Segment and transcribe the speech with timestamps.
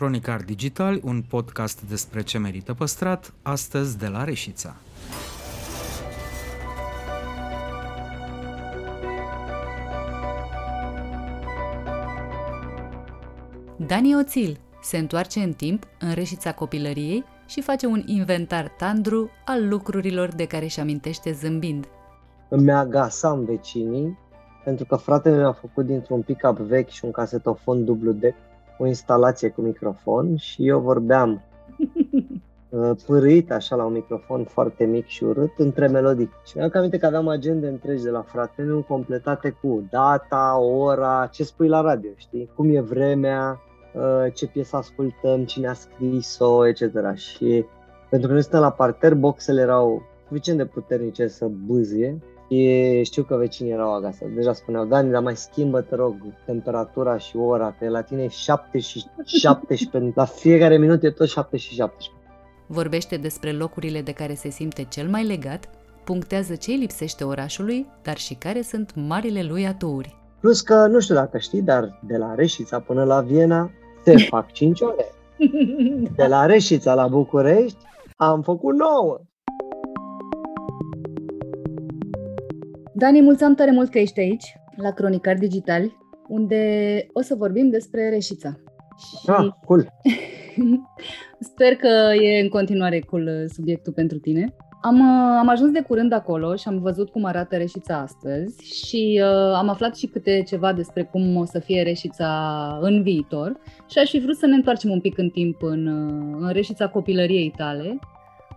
[0.00, 4.76] Cronicar Digital, un podcast despre ce merită păstrat, astăzi de la Reșița.
[13.76, 19.68] Dani Oțil se întoarce în timp în Reșița copilăriei și face un inventar tandru al
[19.68, 21.86] lucrurilor de care își amintește zâmbind.
[22.48, 24.18] Îmi agasam vecinii
[24.64, 28.34] pentru că fratele mi-a făcut dintr-un pick-up vechi și un casetofon dublu de
[28.80, 31.42] o instalație cu microfon și eu vorbeam
[32.68, 36.30] uh, pârâit așa la un microfon foarte mic și urât între melodii.
[36.46, 41.28] Și mi-am aminte că aveam agende întregi de la fratele meu completate cu data, ora,
[41.32, 42.50] ce spui la radio, știi?
[42.54, 43.60] Cum e vremea,
[43.94, 47.14] uh, ce piesă ascultăm, cine a scris-o, etc.
[47.14, 47.64] Și
[48.10, 52.18] pentru că noi suntem la parter, boxele erau suficient de puternice să bâzie
[52.50, 54.24] și știu că vecinii erau acasă.
[54.34, 56.14] Deja spuneau, Dani, dar mai schimbă, te rog,
[56.44, 61.28] temperatura și ora, că la tine e 7 și 17, la fiecare minut e tot
[61.28, 62.10] 7 și 17.
[62.66, 65.68] Vorbește despre locurile de care se simte cel mai legat,
[66.04, 70.16] punctează ce îi lipsește orașului, dar și care sunt marile lui atuuri.
[70.40, 73.70] Plus că, nu știu dacă știi, dar de la Reșița până la Viena
[74.04, 75.04] se fac 5 ore.
[76.16, 77.78] De la Reșița la București
[78.16, 79.20] am făcut 9.
[83.00, 85.92] Dani, mulțumim tare mult că ești aici, la Cronicar Digital,
[86.28, 88.60] unde o să vorbim despre Reșița.
[88.98, 89.92] Și ah, cool!
[91.50, 94.54] sper că e în continuare cool uh, subiectul pentru tine.
[94.82, 99.20] Am, uh, am ajuns de curând acolo și am văzut cum arată Reșița astăzi și
[99.22, 103.98] uh, am aflat și câte ceva despre cum o să fie Reșița în viitor și
[103.98, 107.52] aș fi vrut să ne întoarcem un pic în timp în, uh, în Reșița copilăriei
[107.56, 107.98] tale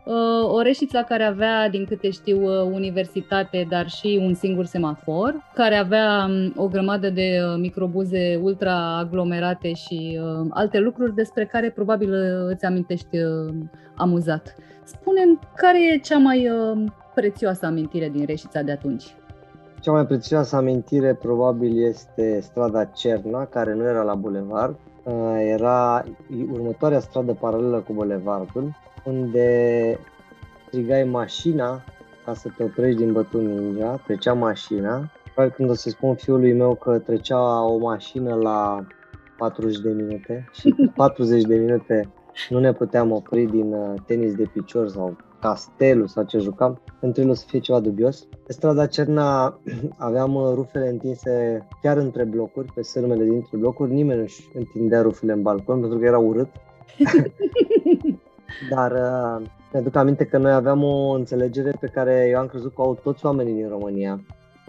[0.06, 5.50] Uh, o reșița care avea, din câte știu, uh, universitate, dar și un singur semafor,
[5.54, 11.70] care avea um, o grămadă de uh, microbuze ultra aglomerate și alte lucruri despre care
[11.70, 12.14] probabil
[12.50, 13.18] îți amintești
[13.96, 14.56] amuzat.
[14.84, 15.22] spune
[15.56, 16.50] care e cea mai
[17.16, 19.16] prețioasă amintire din Reșița de atunci?
[19.82, 24.76] Cea mai prețioasă amintire probabil este strada Cerna, care nu era la bulevard,
[25.40, 26.04] era
[26.52, 28.76] următoarea stradă paralelă cu bulevardul,
[29.06, 30.00] unde
[30.68, 31.84] strigai mașina
[32.26, 35.12] ca să te oprești din bătut mingea, trecea mașina.
[35.34, 38.86] Probabil când o să spun fiului meu că trecea o mașină la
[39.38, 42.10] 40 de minute și 40 de minute
[42.50, 47.22] nu ne puteam opri din uh, tenis de picior sau castelul sau ce jucam, pentru
[47.22, 48.28] el o să fie ceva dubios.
[48.46, 49.60] Pe strada Cerna
[49.98, 55.34] aveam uh, rufele întinse chiar între blocuri, pe sârmele dintre blocuri, nimeni nu-și întindea rufele
[55.34, 56.48] în balcon pentru că era urât.
[58.74, 62.82] Dar uh, mi-aduc aminte că noi aveam o înțelegere pe care eu am crezut că
[62.82, 64.24] au toți oamenii din România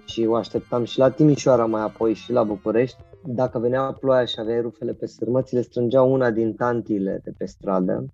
[0.05, 2.99] și o așteptam și la Timișoara mai apoi și la București.
[3.25, 7.33] Dacă venea ploaia și aveai rufele pe sârmă, ți le strângeau una din tantile de
[7.37, 8.05] pe stradă.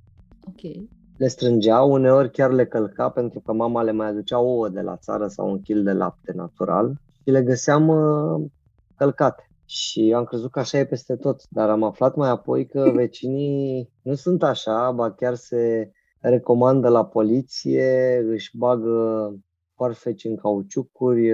[0.47, 0.89] Ok.
[1.21, 4.97] Le strângeau, uneori chiar le călca pentru că mama le mai aducea ouă de la
[4.97, 6.93] țară sau un kil de lapte natural
[7.23, 8.51] și le găseam uh,
[8.97, 9.51] călcate.
[9.65, 13.91] Și am crezut că așa e peste tot, dar am aflat mai apoi că vecinii
[14.03, 19.35] nu sunt așa, ba chiar se recomandă la poliție, își bagă
[19.75, 21.31] farfeci în cauciucuri.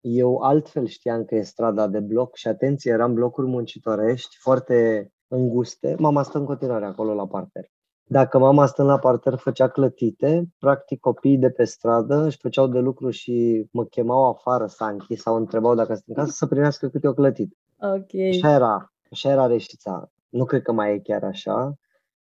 [0.00, 5.94] Eu altfel știam că e strada de bloc și atenție, eram blocuri muncitorești foarte înguste.
[5.98, 7.70] Mama stă în continuare acolo la parter.
[8.12, 12.78] Dacă mama stând la parter făcea clătite, practic copiii de pe stradă își făceau de
[12.78, 17.08] lucru și mă chemau afară Sanchi sau întrebau dacă sunt în casă să primească câte
[17.08, 17.56] o clătit.
[17.78, 18.20] Ok.
[18.30, 20.10] Așa era, așa era reșița.
[20.28, 21.74] Nu cred că mai e chiar așa,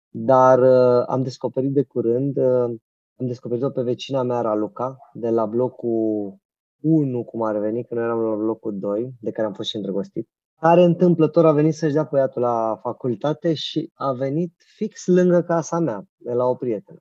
[0.09, 2.75] dar uh, am descoperit de curând, uh,
[3.15, 6.35] am descoperit-o pe vecina mea, Raluca, de la blocul
[6.81, 10.29] 1, cum ar veni, când eram la blocul 2, de care am fost și îndrăgostit
[10.59, 15.79] care întâmplător a venit să-și dea băiatul la facultate și a venit fix lângă casa
[15.79, 16.99] mea, de la o prietenă.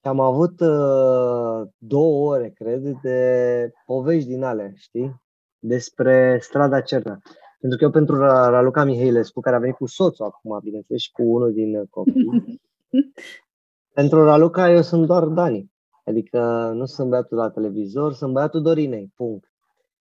[0.00, 5.22] Și am avut uh, două ore, cred, de povești din ale, știi?
[5.58, 7.18] Despre strada Cerna.
[7.60, 11.22] Pentru că eu pentru Raluca Mihailescu, care a venit cu soțul acum, bineînțeles, și cu
[11.22, 12.60] unul din copii,
[13.94, 15.72] pentru Raluca eu sunt doar Dani.
[16.04, 19.47] Adică nu sunt băiatul la televizor, sunt băiatul Dorinei, punct.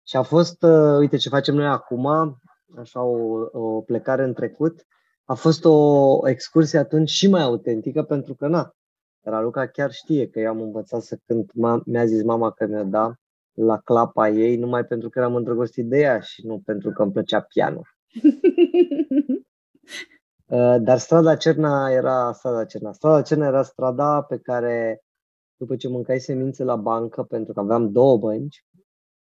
[0.09, 2.07] Și a fost, uh, uite ce facem noi acum,
[2.77, 4.87] așa o, o plecare în trecut,
[5.25, 8.73] a fost o excursie atunci și mai autentică pentru că, na,
[9.21, 11.53] Raluca chiar știe că eu am învățat să cânt,
[11.85, 13.15] mi-a zis mama că mi-a dat
[13.53, 17.13] la clapa ei numai pentru că eram îndrăgostit de ea și nu pentru că îmi
[17.13, 17.97] plăcea pianul.
[20.47, 22.93] Uh, dar strada Cerna era strada Cerna.
[22.93, 25.03] Strada Cerna era strada pe care,
[25.57, 28.65] după ce mâncai semințe la bancă, pentru că aveam două bănci,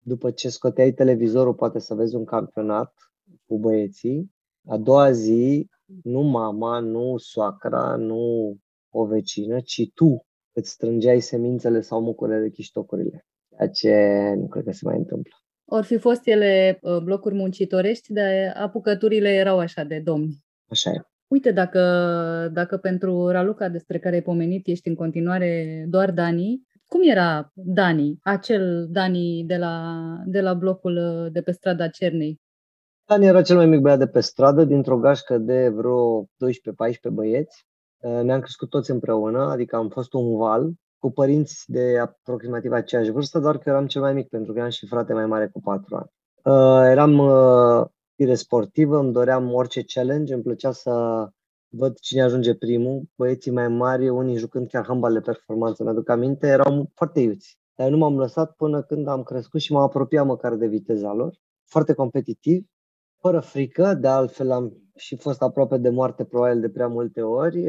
[0.03, 2.93] după ce scoteai televizorul, poate să vezi un campionat
[3.45, 4.31] cu băieții.
[4.67, 5.69] A doua zi
[6.03, 8.55] Nu mama, nu soacra, nu
[8.89, 13.25] o vecină, ci tu îți strângeai semințele sau mucurile de chiștocurile.
[13.49, 15.33] Ceea ce nu cred că se mai întâmplă.
[15.65, 20.37] Or fi fost ele uh, blocuri muncitorești, dar apucăturile erau așa de domni.
[20.69, 21.01] Așa e.
[21.27, 21.79] Uite, dacă,
[22.53, 26.61] dacă pentru Raluca despre care ai pomenit ești în continuare doar Dani,
[26.91, 29.95] cum era Dani, acel Dani de la,
[30.25, 32.41] de la blocul uh, de pe strada Cernei?
[33.05, 36.27] Dani era cel mai mic băiat de pe stradă, dintr-o gașcă de vreo 12-14
[37.11, 37.65] băieți.
[37.97, 43.11] Uh, ne-am crescut toți împreună, adică am fost un val cu părinți de aproximativ aceeași
[43.11, 45.61] vârstă, doar că eram cel mai mic, pentru că eram și frate mai mare cu
[45.61, 46.11] 4 ani.
[46.43, 47.21] Uh, eram
[48.15, 51.27] fire sportivă, îmi doream orice challenge, îmi plăcea să
[51.73, 53.03] văd cine ajunge primul.
[53.15, 57.59] Băieții mai mari, unii jucând chiar handbal de performanță, mi-aduc aminte, erau foarte iuți.
[57.75, 61.39] Dar nu m-am lăsat până când am crescut și m-am apropiat măcar de viteza lor.
[61.65, 62.65] Foarte competitiv,
[63.19, 67.67] fără frică, de altfel am și fost aproape de moarte probabil de prea multe ori.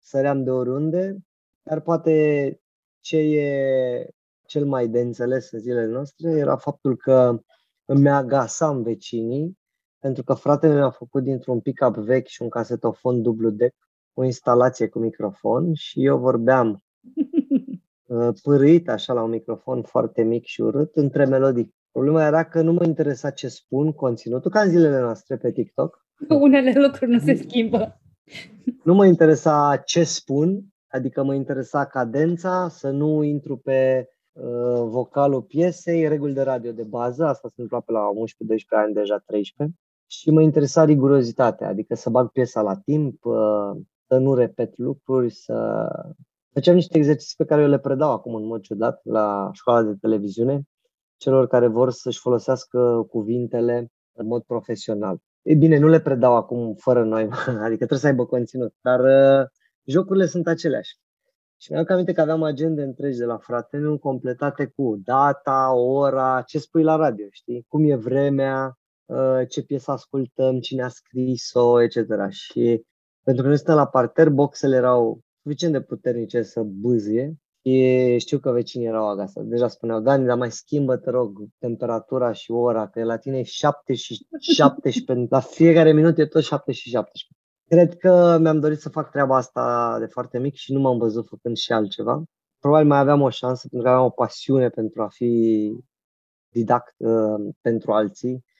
[0.00, 1.18] Săream de oriunde,
[1.62, 2.60] dar poate
[3.00, 4.08] ce e
[4.46, 7.38] cel mai de înțeles în zilele noastre era faptul că
[7.84, 9.58] îmi agasam vecinii
[10.04, 13.74] pentru că fratele mi-a făcut dintr-un pick-up vechi și un casetofon dublu deck
[14.14, 16.82] o instalație cu microfon și eu vorbeam
[18.06, 21.74] uh, pârâit așa la un microfon foarte mic și urât între melodii.
[21.92, 26.06] Problema era că nu mă interesa ce spun, conținutul, ca în zilele noastre pe TikTok.
[26.28, 28.00] Unele lucruri nu se schimbă.
[28.82, 35.42] Nu mă interesa ce spun, adică mă interesa cadența, să nu intru pe uh, vocalul
[35.42, 39.76] piesei, reguli de radio de bază, asta se întâmplă pe la 11-12 ani, deja 13
[40.06, 43.70] și mă interesa rigurozitatea, adică să bag piesa la timp, uh,
[44.06, 45.88] să nu repet lucruri, să...
[46.52, 49.94] Făceam niște exerciții pe care eu le predau acum în mod ciudat la școala de
[50.00, 50.62] televiziune,
[51.16, 55.18] celor care vor să-și folosească cuvintele în mod profesional.
[55.42, 57.28] E bine, nu le predau acum fără noi,
[57.66, 59.46] adică trebuie să aibă conținut, dar uh,
[59.84, 60.98] jocurile sunt aceleași.
[61.56, 66.42] Și mi-am aminte că aveam agende întregi de la frate meu completate cu data, ora,
[66.46, 67.64] ce spui la radio, știi?
[67.68, 68.83] Cum e vremea, Uh,
[69.48, 71.96] ce piesă ascultăm, cine a scris-o, etc.
[72.28, 72.84] Și
[73.22, 78.38] pentru că noi suntem la parter, boxele erau suficient de puternice să bâzie și știu
[78.38, 79.40] că vecinii erau agasă.
[79.40, 83.42] Deja spuneau, Dani, dar mai schimbă, te rog, temperatura și ora, că la tine e
[83.42, 87.44] 7 și 17, la fiecare minut e tot 7 și 17.
[87.68, 91.26] Cred că mi-am dorit să fac treaba asta de foarte mic și nu m-am văzut
[91.26, 92.22] făcând și altceva.
[92.58, 95.72] Probabil mai aveam o șansă pentru că aveam o pasiune pentru a fi
[96.48, 98.53] didact uh, pentru alții Uh,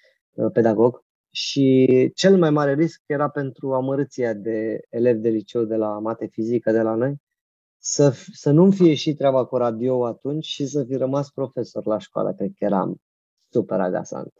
[0.53, 5.99] pedagog și cel mai mare risc era pentru amărâția de elevi de liceu de la
[5.99, 7.17] mate fizică de la noi,
[7.79, 11.99] să, să nu-mi fie și treaba cu radio atunci și să fi rămas profesor la
[11.99, 12.35] școală.
[12.35, 12.97] Cred că eram
[13.51, 14.33] super agasant.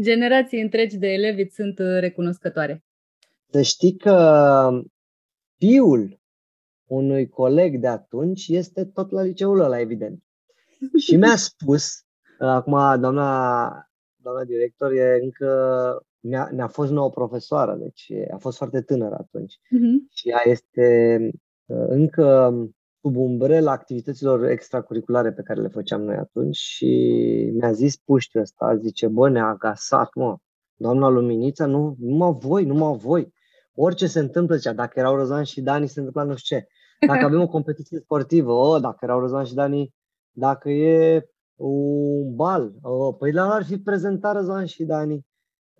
[0.00, 2.84] Generații întregi de elevi îți sunt uh, recunoscătoare.
[3.50, 4.70] Să știi că
[5.56, 6.20] fiul
[6.86, 10.22] unui coleg de atunci este tot la liceul ăla, evident.
[11.04, 12.04] Și mi-a spus,
[12.38, 13.87] acum doamna
[14.28, 15.48] doamna director e încă,
[16.20, 19.54] ne-a, ne-a fost nouă profesoară, deci a fost foarte tânără atunci.
[19.54, 20.08] Uh-huh.
[20.10, 21.18] Și ea este
[21.66, 22.54] uh, încă
[23.00, 26.92] sub umbrela activităților extracurriculare pe care le făceam noi atunci și
[27.54, 30.36] mi-a zis puștiul ăsta, zice, bă, ne-a agasat, mă,
[30.74, 33.32] doamna Luminița, nu, numai voi, numai voi.
[33.74, 36.66] Orice se întâmplă, zicea, dacă erau Răzvan și Dani, se întâmpla nu știu ce.
[37.06, 39.94] Dacă avem o competiție sportivă, o, dacă erau Răzvan și Dani,
[40.30, 42.72] dacă e un bal.
[43.18, 45.26] Păi la ar fi prezentat Răzvan și Dani.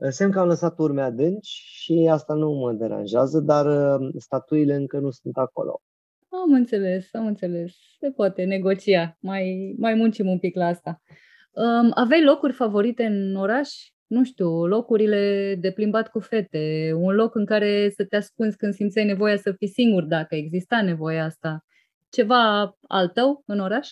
[0.08, 3.66] Semn că am lăsat urme adânci și asta nu mă deranjează, dar
[4.00, 5.80] uh, statuile încă nu sunt acolo.
[6.28, 7.72] Am înțeles, am înțeles.
[7.98, 9.16] Se poate negocia.
[9.20, 11.02] Mai, mai muncim un pic la asta.
[11.50, 13.68] Um, aveai locuri favorite în oraș?
[14.06, 18.72] Nu știu, locurile de plimbat cu fete, un loc în care să te ascunzi când
[18.72, 21.64] simțeai nevoia să fii singur, dacă exista nevoia asta.
[22.08, 23.88] Ceva al tău în oraș?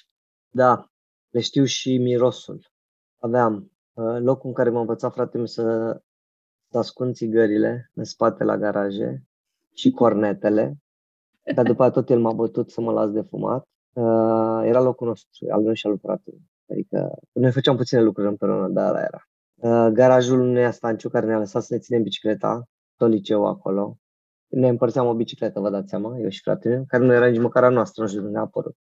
[0.51, 0.91] Da,
[1.37, 2.71] le știu și mirosul.
[3.19, 5.63] Aveam uh, locul în care m-a învățat fratele meu să,
[6.71, 9.25] să ascund țigările în spate la garaje
[9.75, 10.77] și cornetele.
[11.55, 13.69] Dar după aceea tot el m-a bătut să mă las de fumat.
[13.93, 16.51] Uh, era locul nostru, al meu și al fratelui.
[16.71, 19.29] Adică noi făceam puține lucruri împreună, dar ăla era.
[19.55, 23.99] Uh, garajul unui Stanciu care ne-a lăsat să ne ținem bicicleta, tot liceu acolo.
[24.47, 27.41] Ne împărțeam o bicicletă, vă dați seama, eu și fratele meu, care nu era nici
[27.41, 28.77] măcar a noastră, nu știu de unde a apărut.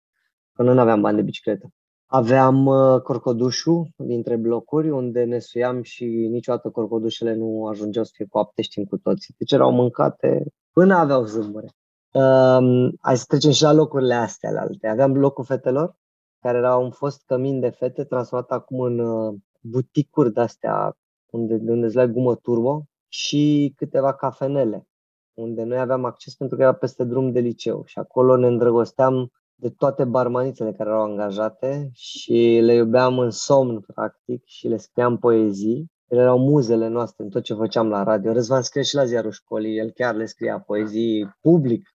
[0.54, 1.74] Că noi nu aveam bani de bicicletă.
[2.16, 8.26] Aveam uh, corcodușul dintre blocuri, unde ne suiam și niciodată corcodușele nu ajungeau să fie
[8.30, 9.34] coapte, știm cu toții.
[9.38, 11.68] Deci erau mâncate până aveau zâmbure.
[12.12, 14.88] Um, hai să trecem și la locurile astea la alte.
[14.88, 15.96] Aveam blocul fetelor,
[16.40, 20.98] care era un fost cămin de fete transformat acum în uh, buticuri de-astea
[21.30, 24.88] unde, unde îți luai gumă turbo și câteva cafenele.
[25.34, 29.32] unde noi aveam acces pentru că era peste drum de liceu și acolo ne îndrăgosteam
[29.64, 35.18] de toate barmanițele care erau angajate și le iubeam în somn, practic, și le scriam
[35.18, 35.92] poezii.
[36.08, 38.32] Ele erau muzele noastre în tot ce făceam la radio.
[38.32, 41.90] Răzvan scrie și la ziarul școlii, el chiar le scria poezii public.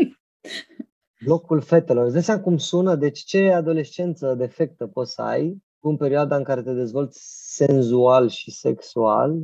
[1.24, 2.04] Blocul fetelor.
[2.04, 2.94] Îți dai seama cum sună?
[2.94, 7.20] Deci ce adolescență defectă poți să ai în perioada în care te dezvolți
[7.54, 9.38] senzual și sexual,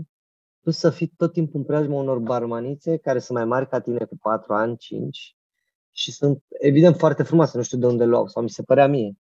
[0.62, 4.04] tu să fii tot timpul în preajma unor barmanițe care sunt mai mari ca tine
[4.04, 5.33] cu 4 ani, 5
[5.96, 9.14] și sunt evident foarte frumoase, nu știu de unde luau, sau mi se părea mie.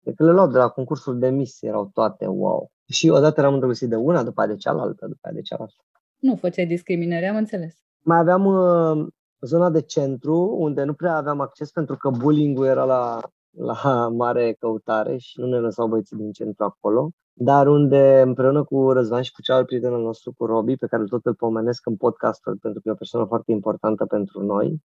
[0.00, 2.70] De că le luau de la concursul de mis, erau toate wow.
[2.88, 5.84] Și odată eram îndrăgostit de una, după de cealaltă, după de cealaltă.
[6.18, 7.74] Nu făceai discriminare, am înțeles.
[8.00, 9.06] Mai aveam uh,
[9.40, 14.56] zona de centru, unde nu prea aveam acces pentru că bullying-ul era la, la mare
[14.58, 19.32] căutare și nu ne lăsau băieții din centru acolo, dar unde împreună cu Răzvan și
[19.32, 22.88] cu cealaltă prietenul nostru, cu Robi, pe care tot îl pomenesc în podcastul pentru că
[22.88, 24.82] e o persoană foarte importantă pentru noi,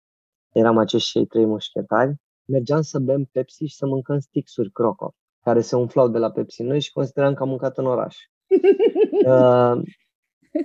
[0.52, 5.62] eram acești cei trei mușchetari, mergeam să bem Pepsi și să mâncăm stixuri Croco, care
[5.62, 8.18] se umflau de la Pepsi noi și consideram că am mâncat în oraș.
[9.26, 9.82] uh,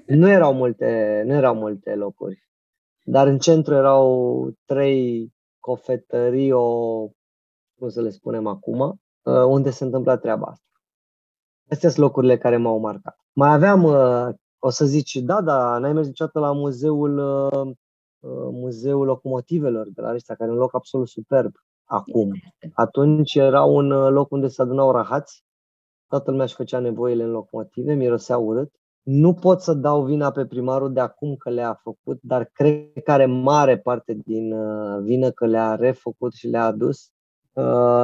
[0.06, 2.48] nu erau multe, nu erau multe locuri,
[3.04, 6.98] dar în centru erau trei cofetării, o,
[7.78, 10.66] cum să le spunem acum, uh, unde se întâmpla treaba asta.
[11.68, 13.16] Astea sunt locurile care m-au marcat.
[13.32, 17.72] Mai aveam, uh, o să zici, da, da, n-ai mers niciodată la muzeul uh, Uh,
[18.52, 22.32] Muzeul Locomotivelor de la Reștea, care e un loc absolut superb acum.
[22.72, 25.44] Atunci era un uh, loc unde se adunau rahați,
[26.06, 28.72] toată lumea își făcea nevoile în locomotive, mirosea urât.
[29.02, 33.12] Nu pot să dau vina pe primarul de acum că le-a făcut, dar cred că
[33.12, 37.10] are mare parte din uh, vină că le-a refăcut și le-a adus.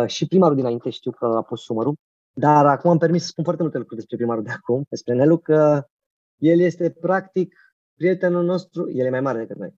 [0.07, 1.95] Și primarul dinainte știu că a pus sumărul,
[2.33, 5.39] dar acum am permis să spun foarte multe lucruri despre primarul de acum, despre Nelu,
[5.39, 5.83] că
[6.37, 7.55] el este practic
[7.95, 9.75] prietenul nostru, el e mai mare decât noi,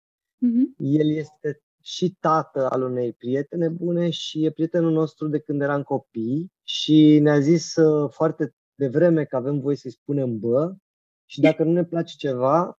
[0.47, 0.75] Uh-huh.
[0.77, 5.83] El este și tată al unei prietene bune și e prietenul nostru de când eram
[5.83, 10.73] copii și ne-a zis uh, foarte devreme că avem voie să-i spunem bă
[11.25, 12.79] și dacă nu ne place ceva,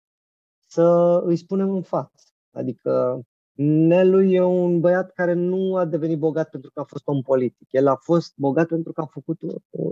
[0.67, 2.23] să îi spunem în față.
[2.51, 3.21] Adică
[3.61, 7.67] Nelu e un băiat care nu a devenit bogat pentru că a fost om politic.
[7.71, 9.89] El a fost bogat pentru că a făcut o, o,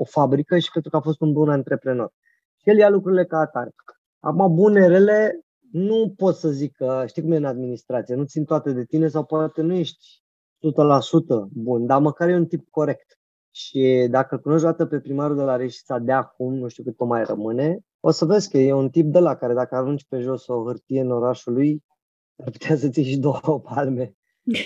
[0.00, 2.12] o fabrică și pentru că a fost un bun antreprenor.
[2.56, 3.74] Și el ia lucrurile ca atare.
[4.20, 5.40] Acum, bune, rele,
[5.72, 9.08] nu pot să zic că, știi cum e în administrație, nu țin toate de tine
[9.08, 10.22] sau poate nu ești
[10.58, 13.18] 100% bun, dar măcar e un tip corect.
[13.50, 17.04] Și dacă cunoști o pe primarul de la Reșița de acum, nu știu cât o
[17.04, 20.18] mai rămâne, o să vezi că e un tip de la care dacă arunci pe
[20.18, 21.84] jos o hârtie în orașul lui,
[22.44, 24.14] ar putea să ții și două palme.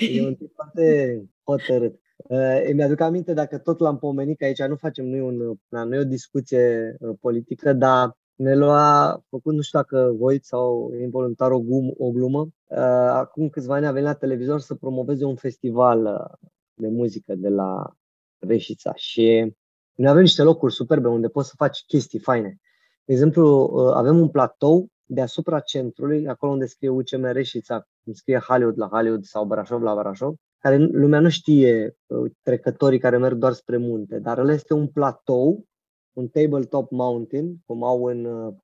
[0.01, 1.95] E un tip foarte hotărât.
[2.17, 5.37] Uh, îmi aduc aminte, dacă tot l-am pomenit, că aici nu facem noi, un,
[5.69, 10.93] nu e o discuție uh, politică, dar ne lua, făcut, nu știu dacă voi sau
[11.01, 12.79] involuntar o, gum, o glumă, uh,
[13.11, 17.49] acum câțiva ani a venit la televizor să promoveze un festival uh, de muzică de
[17.49, 17.97] la
[18.39, 19.55] Reșița și
[19.95, 22.61] noi avem niște locuri superbe unde poți să faci chestii faine.
[23.05, 28.39] De exemplu, uh, avem un platou deasupra centrului, acolo unde scrie UCM Reșița, cum scrie
[28.39, 31.97] Hollywood la Hollywood sau Brașov la Brașov, care lumea nu știe
[32.43, 35.67] trecătorii care merg doar spre munte, dar ăla este un platou
[36.15, 38.55] un tabletop mountain, cum au în uh,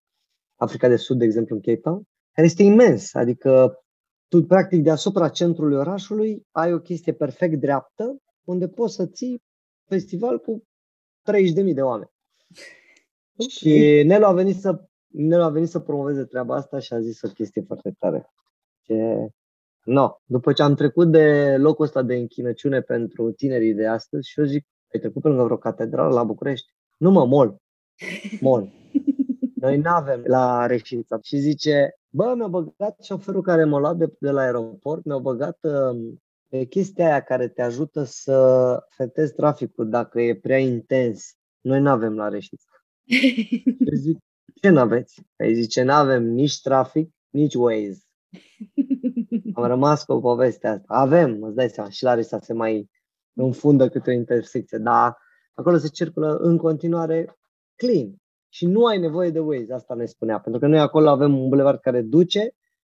[0.57, 2.03] Africa de Sud, de exemplu, în Cape Town,
[2.33, 3.15] care este imens.
[3.15, 3.83] Adică
[4.29, 9.43] tu, practic, deasupra centrului orașului ai o chestie perfect dreaptă, unde poți să ții
[9.85, 10.65] festival cu
[11.65, 12.11] 30.000 de oameni.
[13.37, 13.49] Okay.
[13.49, 17.23] Și Nelu a venit să Nelu a venit să promoveze treaba asta și a zis
[17.23, 18.31] o chestie foarte tare.
[18.83, 19.29] Ce...
[19.85, 24.41] No, după ce am trecut de locul ăsta de închinăciune pentru tinerii de astăzi și
[24.41, 26.73] eu zic, ai trecut pe lângă vreo catedrală la București?
[27.01, 27.57] Nu mă, mol.
[28.41, 28.73] Mol.
[29.55, 31.19] Noi nu avem la Reșița.
[31.23, 35.59] Și zice, bă, mi-a băgat șoferul care m-a luat de, de la aeroport, mi-a băgat
[35.61, 36.15] uh,
[36.49, 41.35] pe chestia aia care te ajută să fetezi traficul dacă e prea intens.
[41.61, 42.71] Noi nu avem la Reșița.
[43.89, 44.19] Și zic,
[44.61, 45.23] ce nu aveți?
[45.37, 48.03] Păi zice, nu avem nici trafic, nici Waze.
[49.55, 50.85] Am rămas cu povestea asta.
[50.87, 52.91] Avem, îți dai seama, și la Reșița se mai
[53.33, 55.17] înfundă câte o intersecție, dar
[55.55, 57.39] acolo se circulă în continuare
[57.77, 58.15] clean.
[58.53, 61.49] Și nu ai nevoie de Waze, asta ne spunea, pentru că noi acolo avem un
[61.49, 62.41] bulevard care duce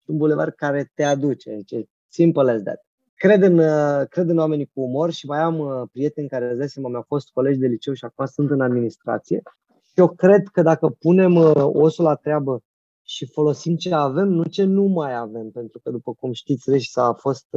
[0.03, 1.51] și un bulevard care te aduce.
[1.51, 2.85] Deci, simple as that.
[3.15, 6.57] Cred în, uh, cred în oamenii cu umor și mai am uh, prieteni care, îți
[6.57, 9.41] dai seama, mi-au fost colegi de liceu și acum sunt în administrație.
[9.83, 12.61] Și eu cred că dacă punem uh, osul la treabă
[13.03, 17.05] și folosim ce avem, nu ce nu mai avem, pentru că, după cum știți, Reșița
[17.05, 17.47] a fost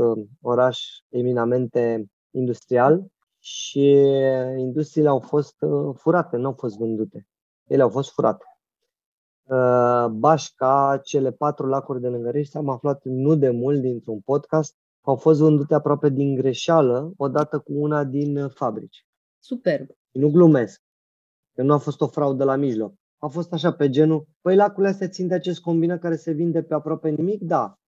[0.41, 0.79] oraș
[1.09, 3.07] eminamente industrial
[3.49, 3.81] și
[4.57, 7.27] industriile au fost uh, furate, nu au fost vândute.
[7.67, 8.45] Ele au fost furate.
[9.43, 14.77] uh, Bașca, cele patru lacuri de lângă Rești, am aflat nu de mult dintr-un podcast
[15.03, 19.07] că au fost vândute aproape din greșeală, odată cu una din fabrici.
[19.39, 19.89] Superb.
[20.11, 20.83] Nu glumesc,
[21.55, 22.95] că nu a fost o fraudă la mijloc.
[23.19, 26.63] A fost așa pe genul, păi lacurile astea țin de acest combinat care se vinde
[26.63, 27.43] pe aproape nimic?
[27.43, 27.79] Da.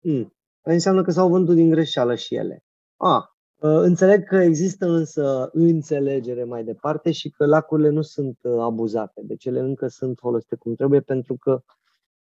[0.00, 0.34] Mm.
[0.62, 2.64] Păi înseamnă că s-au vândut din greșeală și ele.
[2.96, 8.62] A, ă, Înțeleg că există însă înțelegere mai departe și că lacurile nu sunt ă,
[8.62, 11.62] abuzate, deci ele încă sunt folosite cum trebuie pentru că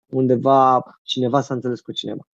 [0.07, 2.29] undeva cineva s-a înțeles cu cineva.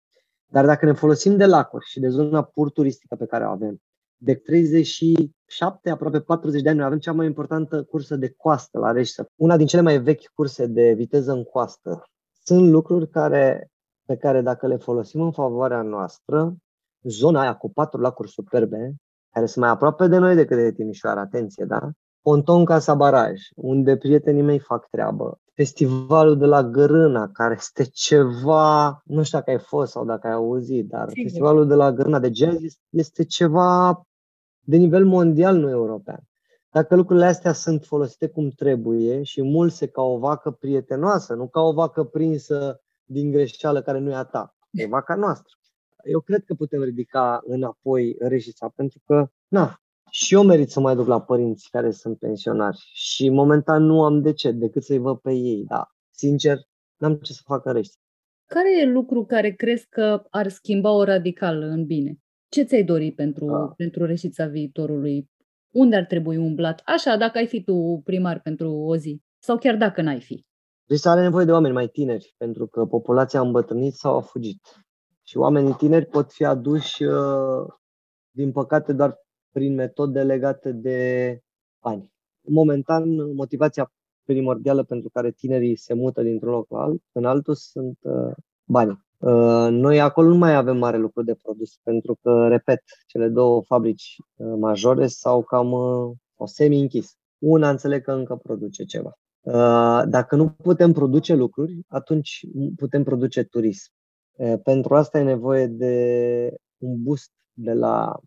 [0.46, 3.80] Dar dacă ne folosim de lacuri și de zona pur turistică pe care o avem,
[4.16, 8.92] de 37, aproape 40 de ani, noi avem cea mai importantă cursă de coastă la
[8.92, 12.02] Rești, una din cele mai vechi curse de viteză în coastă.
[12.44, 13.70] Sunt lucruri care,
[14.04, 16.56] pe care dacă le folosim în favoarea noastră,
[17.02, 18.94] zona aia cu patru lacuri superbe,
[19.32, 21.90] care sunt mai aproape de noi decât de Timișoara, atenție, da?
[22.23, 25.40] Ponton Casa Baraj, unde prietenii mei fac treabă.
[25.54, 30.32] Festivalul de la Gărâna, care este ceva, nu știu dacă ai fost sau dacă ai
[30.32, 31.23] auzit, dar Sigur.
[31.23, 34.02] festivalul de la Gărâna de jazz este ceva
[34.61, 36.21] de nivel mondial, nu european.
[36.71, 41.61] Dacă lucrurile astea sunt folosite cum trebuie și mulse ca o vacă prietenoasă, nu ca
[41.61, 45.56] o vacă prinsă din greșeală care nu e a ta, e vaca noastră.
[46.04, 50.94] Eu cred că putem ridica înapoi reșița, pentru că, na, și eu merit să mai
[50.94, 55.18] duc la părinți care sunt pensionari și momentan nu am de ce decât să-i văd
[55.18, 56.59] pe ei, dar sincer,
[56.97, 57.97] n-am ce să fac în rești.
[58.47, 62.18] Care e lucru care crezi că ar schimba-o radical în bine?
[62.49, 63.73] Ce ți-ai dori pentru, da.
[63.76, 65.30] pentru reșița viitorului?
[65.71, 66.82] Unde ar trebui umblat?
[66.85, 69.21] Așa, dacă ai fi tu primar pentru o zi.
[69.38, 70.44] Sau chiar dacă n-ai fi.
[70.85, 74.61] Deci are nevoie de oameni mai tineri, pentru că populația a îmbătrânit sau a fugit.
[75.32, 77.66] Și oamenii tineri pot fi aduși, uh,
[78.30, 79.18] din păcate, doar
[79.50, 81.40] prin metode legate de
[81.82, 82.12] bani.
[82.40, 83.92] Momentan, motivația
[84.24, 88.32] primordială pentru care tinerii se mută dintr-un loc la alt, în altul sunt uh,
[88.64, 89.04] banii.
[89.18, 93.62] Uh, noi acolo nu mai avem mare lucru de produs, pentru că, repet, cele două
[93.62, 97.16] fabrici uh, majore s-au cam uh, o semi-închis.
[97.38, 99.16] Una înțeleg că încă produce ceva.
[100.09, 103.92] Dacă nu putem produce lucruri, atunci putem produce turism.
[104.62, 108.21] Pentru asta e nevoie de un boost de la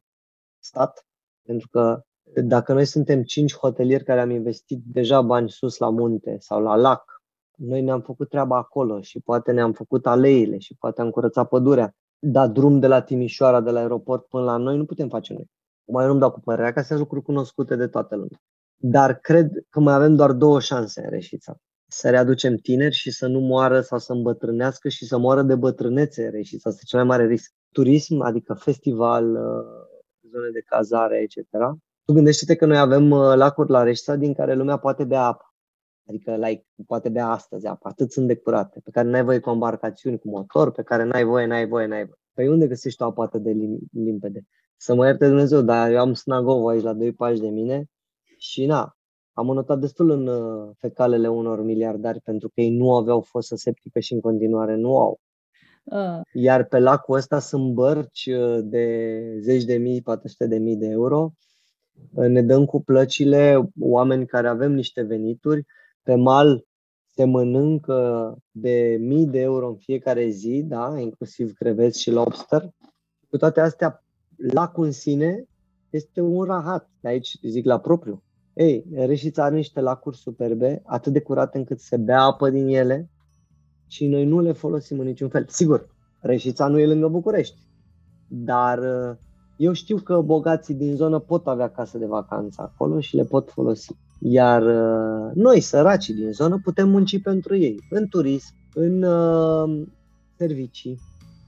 [0.59, 1.05] stat,
[1.41, 2.01] pentru că
[2.43, 6.75] dacă noi suntem cinci hotelieri care am investit deja bani sus la munte sau la
[6.75, 7.15] lac
[7.57, 11.95] noi ne-am făcut treaba acolo și poate ne-am făcut aleile și poate am curățat pădurea.
[12.19, 15.49] Dar drum de la Timișoara, de la aeroport până la noi, nu putem face noi.
[15.85, 18.41] Mai nu-mi dau cu părerea că sunt lucruri cunoscute de toată lumea.
[18.75, 21.55] Dar cred că mai avem doar două șanse în Reșița.
[21.97, 26.25] Să readucem tineri și să nu moară sau să îmbătrânească și să moară de bătrânețe
[26.25, 26.69] în Reșița.
[26.69, 27.51] Asta e cel mai mare risc.
[27.71, 31.37] Turism, adică festival, uh, zone de cazare, etc.
[32.05, 35.53] Tu gândește-te că noi avem uh, lacuri la Reșița din care lumea poate bea apă.
[36.07, 39.49] Adică like, poate bea astăzi apă, atât sunt de curate, pe care n-ai voie cu
[39.49, 42.19] embarcațiuni, cu motor, pe care n-ai voie, n-ai voie, n-ai voie.
[42.33, 44.47] Păi unde găsești o apă atât de lim- limpede?
[44.77, 47.85] Să mă ierte Dumnezeu, dar eu am Snagovo aici la 2 pași de mine
[48.37, 48.95] și na,
[49.37, 53.99] am notat destul în uh, fecalele unor miliardari pentru că ei nu aveau fosă septică
[53.99, 55.19] și în continuare nu au.
[55.83, 56.21] Uh.
[56.33, 60.87] Iar pe lacul ăsta sunt bărci uh, de zeci de mii, 400 de mii de
[60.87, 61.31] euro.
[62.11, 65.65] Ne dăm cu plăcile oameni care avem niște venituri
[66.03, 66.65] pe mal
[67.15, 72.69] se mănâncă de mii de euro în fiecare zi, da, inclusiv creveți și lobster.
[73.29, 74.03] Cu toate astea,
[74.37, 75.45] lacul în sine
[75.89, 76.89] este un rahat.
[76.99, 78.23] De aici zic la propriu.
[78.55, 83.09] Ei, Reșița are niște lacuri superbe, atât de curate încât se bea apă din ele
[83.87, 85.45] și noi nu le folosim în niciun fel.
[85.49, 85.87] Sigur,
[86.19, 87.57] Reșița nu e lângă București,
[88.27, 89.17] dar uh,
[89.57, 93.49] eu știu că bogații din zonă pot avea casă de vacanță acolo și le pot
[93.49, 93.95] folosi.
[94.19, 99.87] Iar uh, noi, săracii din zonă, putem munci pentru ei, în turism, în uh,
[100.37, 100.99] servicii.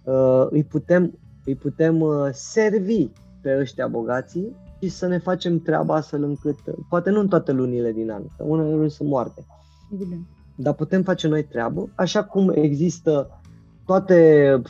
[0.04, 3.10] Uh, îi putem, îi putem uh, servi
[3.42, 6.60] pe ăștia bogații și să ne facem treaba astfel încât,
[6.90, 9.46] poate nu în toate lunile din an, că unele luni sunt moarte,
[9.94, 10.26] Evident.
[10.56, 13.42] dar putem face noi treabă, așa cum există
[13.86, 14.62] toate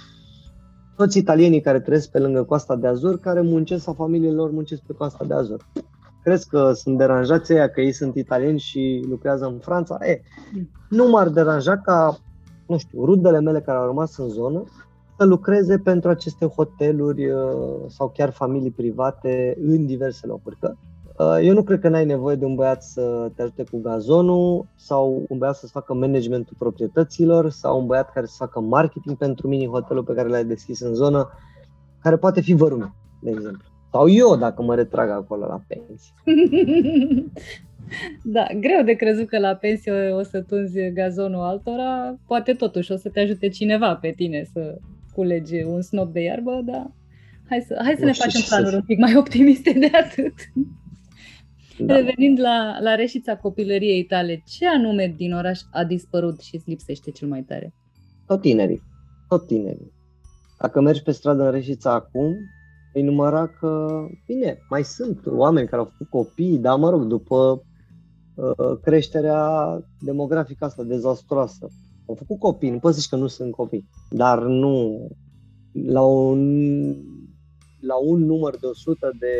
[0.95, 4.81] toți italienii care trăiesc pe lângă Coasta de Azur, care muncesc sau familiile lor muncesc
[4.81, 5.65] pe Coasta de Azur
[6.27, 9.97] crezi că sunt deranjați ăia că ei sunt italieni și lucrează în Franța?
[10.01, 10.21] E,
[10.89, 12.17] nu m-ar deranja ca,
[12.67, 14.63] nu știu, rudele mele care au rămas în zonă
[15.17, 17.41] să lucreze pentru aceste hoteluri uh,
[17.88, 20.58] sau chiar familii private în diverse locuri.
[20.60, 20.73] Că
[21.17, 24.65] uh, eu nu cred că n-ai nevoie de un băiat să te ajute cu gazonul
[24.75, 29.47] sau un băiat să-ți facă managementul proprietăților sau un băiat care să facă marketing pentru
[29.47, 31.30] mini-hotelul pe care l-ai deschis în zonă,
[32.01, 33.63] care poate fi vărul de exemplu.
[33.91, 36.13] Sau eu, dacă mă retrag acolo la pensie.
[38.23, 42.95] Da, greu de crezut că la pensie o să tunzi gazonul altora, poate totuși o
[42.95, 44.77] să te ajute cineva pe tine să
[45.17, 46.91] culegi un snop de iarbă, dar
[47.49, 50.34] hai să, hai să ne facem planuri un pic mai optimiste de atât.
[51.80, 51.95] Da.
[51.95, 57.12] Revenind la, la reșița copilăriei tale, ce anume din oraș a dispărut și îți lipsește
[57.12, 57.73] cel mai tare?
[58.25, 58.82] Tot tinerii.
[59.27, 59.91] Tot tinerii.
[60.60, 62.36] Dacă mergi pe stradă în Reșița acum,
[62.93, 63.88] îi număra că,
[64.25, 67.63] bine, mai sunt oameni care au făcut copii, dar mă rog, după
[68.36, 69.41] uh, creșterea
[69.99, 71.67] demografică asta dezastroasă,
[72.07, 75.07] au făcut copii, nu poți zici că nu sunt copii, dar nu
[75.71, 76.41] la un,
[77.79, 79.33] la un număr de 100 de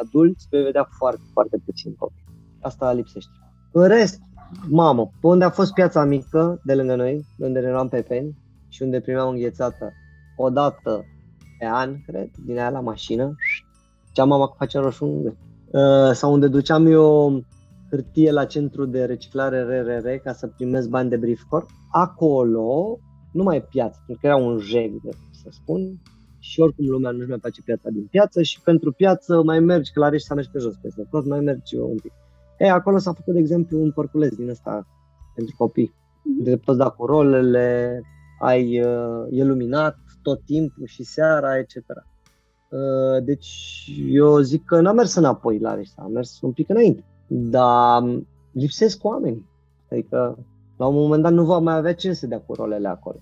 [0.00, 2.24] adulți vei vedea foarte, foarte puțin copii.
[2.60, 3.30] Asta lipsește.
[3.72, 4.20] În rest,
[4.68, 8.36] mamă, pe unde a fost piața mică de lângă noi, de unde eram pepeni
[8.68, 9.92] și unde primeam înghețată
[10.36, 11.04] o dată
[11.58, 13.34] pe an, cred, din aia la mașină,
[14.12, 17.40] cea mama că face roșu uh, sau unde duceam eu
[17.90, 21.66] hârtie la centru de reciclare RRR ca să primesc bani de briefcore.
[21.90, 22.98] Acolo,
[23.32, 26.00] nu mai e piață, pentru că era un jeg, de, să spun,
[26.38, 30.00] și oricum lumea nu-și mai face piața din piață și pentru piață mai mergi, că
[30.00, 32.12] la Rești să mergi pe jos peste tot, mai mergi un pic.
[32.58, 34.86] E, acolo s-a făcut, de exemplu, un porculeț din ăsta
[35.34, 35.94] pentru copii.
[35.94, 36.44] Mm-hmm.
[36.44, 38.00] De poți da cu rolele,
[38.40, 41.74] ai uh, iluminat tot timpul și seara, etc.
[41.76, 43.48] Uh, deci
[44.08, 47.04] eu zic că n-am mers înapoi la Rești, am mers un pic înainte.
[47.26, 48.02] Dar
[48.52, 49.44] lipsesc oameni.
[49.90, 50.38] Adică
[50.76, 53.16] la un moment dat nu va mai avea cine să dea cu rolele acolo.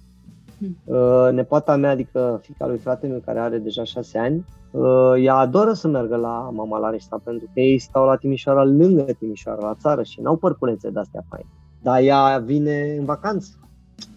[0.58, 0.76] Hmm.
[0.84, 5.34] Uh, nepoata mea, adică fica lui frate meu care are deja șase ani, uh, ea
[5.34, 9.66] adoră să meargă la mama la Reșta pentru că ei stau la Timișoara, lângă Timișoara,
[9.66, 11.48] la țară și n-au părculețe de-astea faine.
[11.82, 13.48] Dar ea vine în vacanță,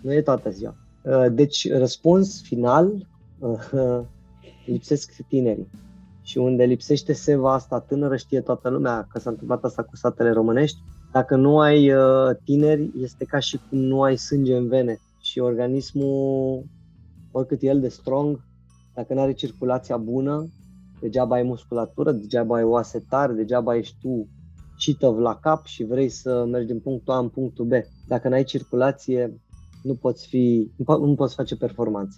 [0.02, 0.76] nu e toată ziua.
[1.02, 3.08] Uh, deci, răspuns final,
[4.66, 5.68] lipsesc tinerii.
[6.28, 10.32] Și unde lipsește seva asta tânără, știe toată lumea că s-a întâmplat asta cu satele
[10.32, 10.78] românești.
[11.12, 11.92] Dacă nu ai
[12.44, 16.64] tineri, este ca și cum nu ai sânge în vene și organismul,
[17.32, 18.40] oricât e el de strong,
[18.94, 20.48] dacă nu are circulația bună,
[21.00, 24.28] degeaba ai musculatură, degeaba ai oase tare, degeaba ești tu
[24.78, 27.72] cităv la cap și vrei să mergi din punctul A în punctul B.
[28.08, 29.42] Dacă nu ai circulație,
[29.84, 32.18] nu poți, fi, nu poți face performanță.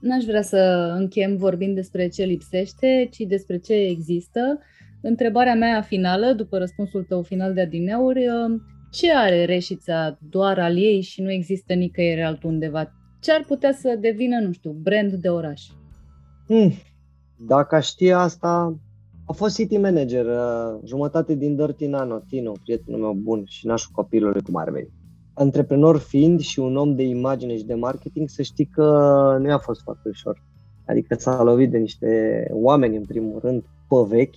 [0.00, 4.58] N-aș vrea să închem vorbind despre ce lipsește, ci despre ce există.
[5.02, 8.26] Întrebarea mea finală, după răspunsul tău final de adineuri,
[8.90, 12.92] ce are Reșița doar al ei și nu există nicăieri altundeva?
[13.20, 15.62] Ce ar putea să devină, nu știu, brand de oraș?
[16.46, 16.72] Hmm.
[17.46, 18.78] Dacă știe asta,
[19.26, 23.90] a fost city manager, uh, jumătate din Dirty Nano, Tino, prietenul meu bun și nașul
[23.92, 24.88] copilului cum ar veni.
[25.38, 28.84] Antreprenor fiind și un om de imagine și de marketing, să știi că
[29.40, 30.42] nu i-a fost foarte ușor.
[30.86, 34.34] Adică s-a lovit de niște oameni, în primul rând, pe vechi,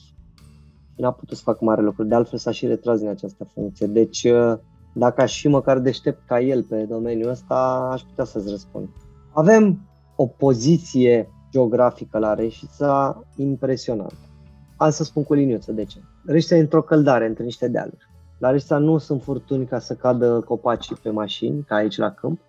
[0.95, 3.87] n-a putut să facă mare lucru, de altfel s-a și retras din această funcție.
[3.87, 4.57] Deci, uh,
[4.93, 8.89] dacă aș fi măcar deștept ca el pe domeniul ăsta, aș putea să-ți răspund.
[9.33, 14.29] Avem o poziție geografică la Reșița impresionantă.
[14.77, 15.99] Am să spun cu liniuță de ce.
[16.25, 18.10] Reșița e într-o căldare, între niște dealuri.
[18.41, 22.39] La Reșița nu sunt furtuni ca să cadă copacii pe mașini, ca aici la câmp.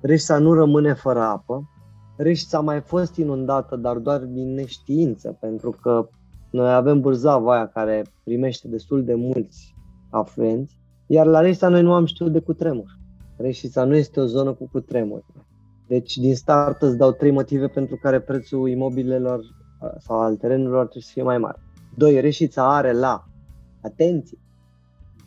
[0.00, 1.70] Reșița nu rămâne fără apă.
[2.16, 6.08] Reșița a mai fost inundată, dar doar din neștiință, pentru că
[6.50, 9.74] noi avem Bârzava aia care primește destul de mulți
[10.10, 12.98] afluenți, iar la Reșița noi nu am știut de cutremur.
[13.36, 15.24] Reșița nu este o zonă cu cutremur.
[15.86, 19.40] Deci din start îți dau trei motive pentru care prețul imobilelor
[19.98, 21.58] sau al terenurilor trebuie să fie mai mare.
[21.96, 23.24] Doi, Reșița are la,
[23.82, 24.38] atenție,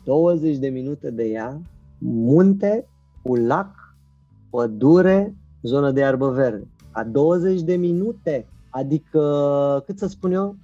[0.06, 1.60] 20 de minute de ea,
[1.98, 2.88] munte
[3.22, 3.96] cu lac,
[4.50, 6.66] pădure, zonă de iarbă verde.
[6.90, 10.56] A 20 de minute, adică, cât să spun eu,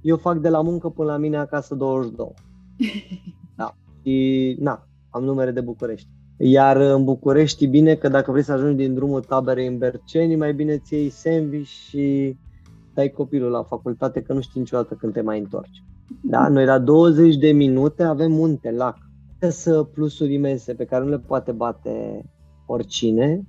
[0.00, 2.34] eu fac de la muncă până la mine acasă 22.
[3.56, 3.74] Da.
[4.02, 6.08] Și na, am numere de București.
[6.36, 10.36] Iar în București e bine că dacă vrei să ajungi din drumul taberei în Berceni,
[10.36, 12.36] mai bine ți iei sandwich și
[12.94, 15.82] dai copilul la facultate, că nu știi niciodată când te mai întorci.
[16.22, 16.48] Da?
[16.48, 18.96] Noi la 20 de minute avem munte, lac.
[19.48, 22.24] Să plusuri imense pe care nu le poate bate
[22.66, 23.46] oricine.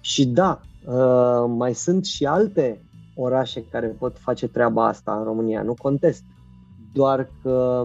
[0.00, 2.80] Și da, uh, mai sunt și alte
[3.14, 6.24] orașe care pot face treaba asta în România, nu contest.
[6.92, 7.84] Doar că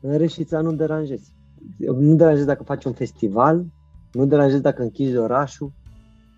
[0.00, 1.34] în Reșița nu deranjezi.
[1.78, 3.64] Nu deranjezi dacă faci un festival,
[4.12, 5.72] nu deranjezi dacă închizi orașul,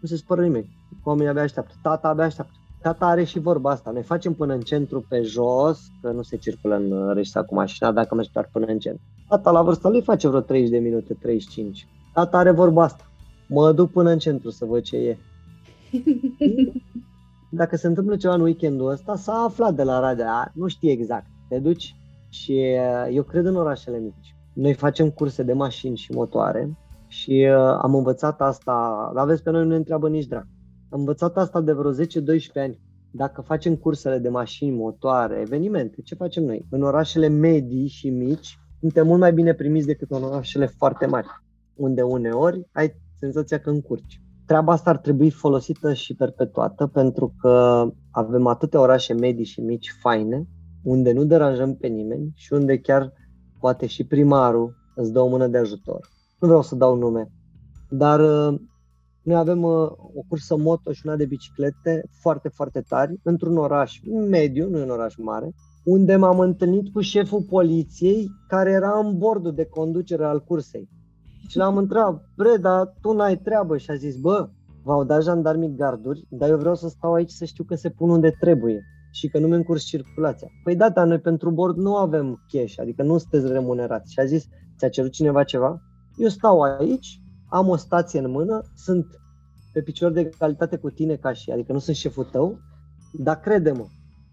[0.01, 0.77] nu se spără nimeni.
[1.05, 2.58] Oamenii abia așteaptă, tata abia așteaptă.
[2.83, 3.91] Tata are și vorba asta.
[3.91, 7.93] Noi facem până în centru pe jos, că nu se circulă în Reșița cu mașina
[7.93, 9.03] dacă mergi doar până în centru.
[9.29, 11.89] Tata la vârsta lui face vreo 30 de minute, 35.
[12.15, 13.05] Tata are vorba asta.
[13.49, 15.19] Mă duc până în centru să văd ce e.
[17.61, 21.27] dacă se întâmplă ceva în weekendul ăsta, s-a aflat de la radio, nu știe exact.
[21.49, 21.95] Te duci
[22.29, 22.61] și
[23.11, 24.37] eu cred în orașele mici.
[24.53, 29.51] Noi facem curse de mașini și motoare și uh, am învățat asta, la vezi pe
[29.51, 30.47] noi nu ne întreabă nici drag.
[30.91, 31.97] Am învățat asta de vreo 10-12
[32.55, 32.81] ani.
[33.11, 36.67] Dacă facem cursele de mașini, motoare, evenimente, ce facem noi?
[36.71, 41.27] În orașele medii și mici, suntem mult mai bine primiți decât în orașele foarte mari,
[41.75, 44.23] unde uneori ai senzația că încurci.
[44.47, 49.95] Treaba asta ar trebui folosită și perpetuată pentru că avem atâtea orașe medii și mici
[50.01, 50.47] faine,
[50.83, 53.13] unde nu deranjăm pe nimeni și unde chiar
[53.61, 56.09] poate și primarul îți dă o mână de ajutor.
[56.39, 57.31] Nu vreau să dau nume,
[57.91, 58.61] dar uh,
[59.23, 64.01] noi avem uh, o cursă moto și una de biciclete foarte, foarte tari într-un oraș
[64.29, 65.55] mediu, nu un oraș mare,
[65.85, 70.89] unde m-am întâlnit cu șeful poliției care era în bordul de conducere al cursei.
[71.49, 73.77] Și l-am întrebat, bre, dar tu n-ai treabă?
[73.77, 74.49] Și a zis, bă,
[74.83, 78.11] v-au dat jandarmii garduri, dar eu vreau să stau aici să știu că se pun
[78.11, 80.49] unde trebuie și că nu mi încurs circulația.
[80.65, 84.13] Păi da, dar noi pentru bord nu avem cash, adică nu sunteți remunerați.
[84.13, 84.47] Și a zis,
[84.79, 85.83] ți-a cerut cineva ceva?
[86.17, 89.07] Eu stau aici, am o stație în mână, sunt
[89.73, 92.59] pe picior de egalitate cu tine ca și, adică nu sunt șeful tău,
[93.13, 93.87] dar crede-mă,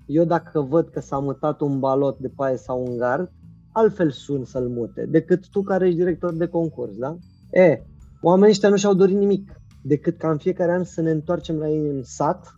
[0.05, 3.31] eu dacă văd că s-a mutat un balot de paie sau un gard,
[3.71, 7.17] altfel sun să-l mute, decât tu care ești director de concurs, da?
[7.51, 7.81] E,
[8.21, 11.69] oamenii ăștia nu și-au dorit nimic, decât ca în fiecare an să ne întoarcem la
[11.69, 12.55] ei în sat,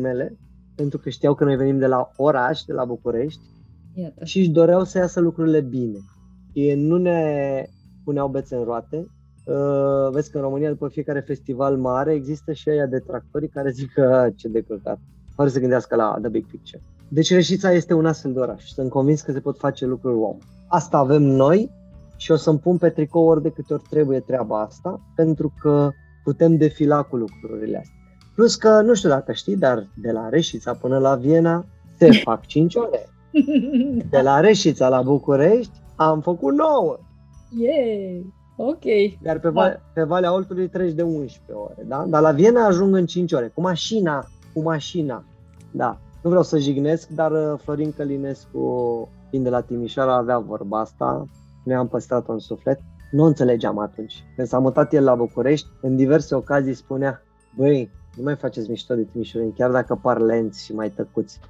[0.00, 0.36] mele,
[0.74, 3.40] pentru că știau că noi venim de la oraș, de la București,
[3.94, 4.24] Iată.
[4.24, 5.98] și își doreau să iasă lucrurile bine.
[6.52, 7.64] Ei nu ne
[8.04, 9.06] puneau bețe în roate.
[9.46, 13.70] Uh, vezi că în România, după fiecare festival mare, există și aia de tractorii care
[13.70, 14.98] zic că ce de căcat
[15.34, 16.82] fără să gândească la the big picture.
[17.08, 18.64] Deci Reșița este un astfel de oraș.
[18.64, 20.36] Sunt convins că se pot face lucruri om.
[20.68, 21.70] Asta avem noi
[22.16, 25.90] și o să-mi pun pe tricou ori de câte ori trebuie treaba asta, pentru că
[26.24, 27.94] putem defila cu lucrurile astea.
[28.34, 31.64] Plus că, nu știu dacă știi, dar de la Reșița până la Viena
[31.98, 33.08] se fac 5 ore.
[34.10, 36.98] De la Reșița la București am făcut 9.
[37.50, 38.20] Yeah!
[38.56, 38.84] Ok.
[39.24, 39.80] Iar pe, da.
[39.92, 42.04] pe Valea Oltului treci de 11 ore, da?
[42.08, 45.24] Dar la Viena ajung în 5 ore, cu mașina cu mașina.
[45.70, 50.80] Da, nu vreau să jignesc, dar uh, Florin Călinescu, fiind de la Timișoara, avea vorba
[50.80, 51.26] asta,
[51.64, 52.80] ne am păstrat-o în suflet.
[53.10, 54.24] Nu înțelegeam atunci.
[54.36, 57.22] Când s-a mutat el la București, în diverse ocazii spunea,
[57.56, 61.40] băi, nu mai faceți mișto de Timișoara, chiar dacă par lenți și mai tăcuți,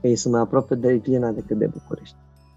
[0.00, 2.16] că ei sunt mai aproape de Viena decât de București.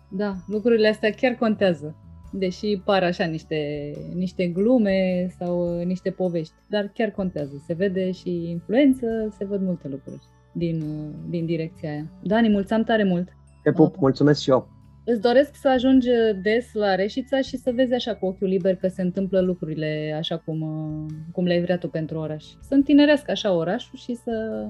[0.09, 1.95] Da, lucrurile astea chiar contează
[2.31, 7.63] deși par așa niște, niște glume sau uh, niște povești, dar chiar contează.
[7.65, 12.11] Se vede și influență, se văd multe lucruri din, uh, din direcția aia.
[12.23, 13.27] Dani, mulțumim tare mult!
[13.63, 14.67] Te pup, mulțumesc și eu!
[15.05, 16.07] Îți doresc să ajungi
[16.41, 20.37] des la Reșița și să vezi așa cu ochiul liber că se întâmplă lucrurile așa
[20.37, 22.43] cum, uh, cum le-ai vrea tu pentru oraș.
[22.43, 24.65] Să întineresc așa orașul și să,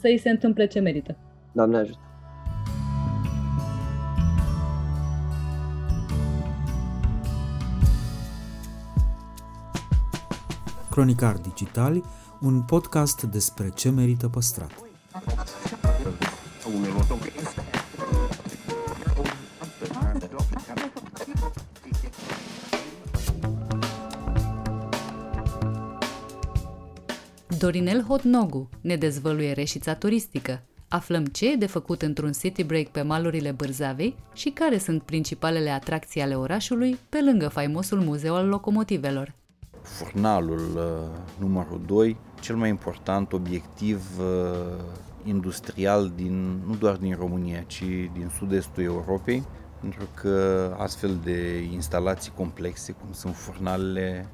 [0.00, 1.16] să-i se întâmple ce merită.
[1.52, 2.09] Doamne ajută!
[10.90, 12.04] Cronicar Digital,
[12.40, 14.70] un podcast despre ce merită păstrat.
[27.58, 30.62] Dorinel Hotnogu ne dezvăluie reșița turistică.
[30.88, 35.70] Aflăm ce e de făcut într-un city break pe malurile Bârzavei și care sunt principalele
[35.70, 39.38] atracții ale orașului, pe lângă faimosul muzeu al locomotivelor
[39.82, 44.26] furnalul uh, numărul 2, cel mai important obiectiv uh,
[45.24, 49.42] industrial din, nu doar din România, ci din sud-estul Europei,
[49.80, 54.28] pentru că astfel de instalații complexe, cum sunt furnalele,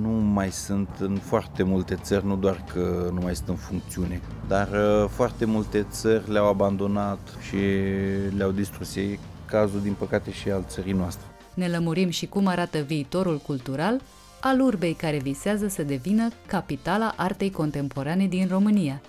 [0.00, 4.20] nu mai sunt în foarte multe țări, nu doar că nu mai sunt în funcțiune,
[4.48, 7.56] dar uh, foarte multe țări le-au abandonat și
[8.36, 11.26] le-au distrus ei, cazul din păcate și al țării noastre.
[11.54, 14.00] Ne lămurim și cum arată viitorul cultural
[14.44, 19.00] al urbei care visează să devină capitala artei contemporane din România.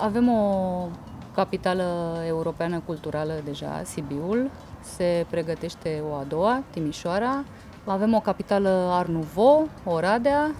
[0.00, 0.88] Avem o
[1.34, 7.44] capitală europeană culturală deja, Sibiul, se pregătește o a doua, Timișoara,
[7.84, 10.50] avem o capitală Art Nouveau, Oradea.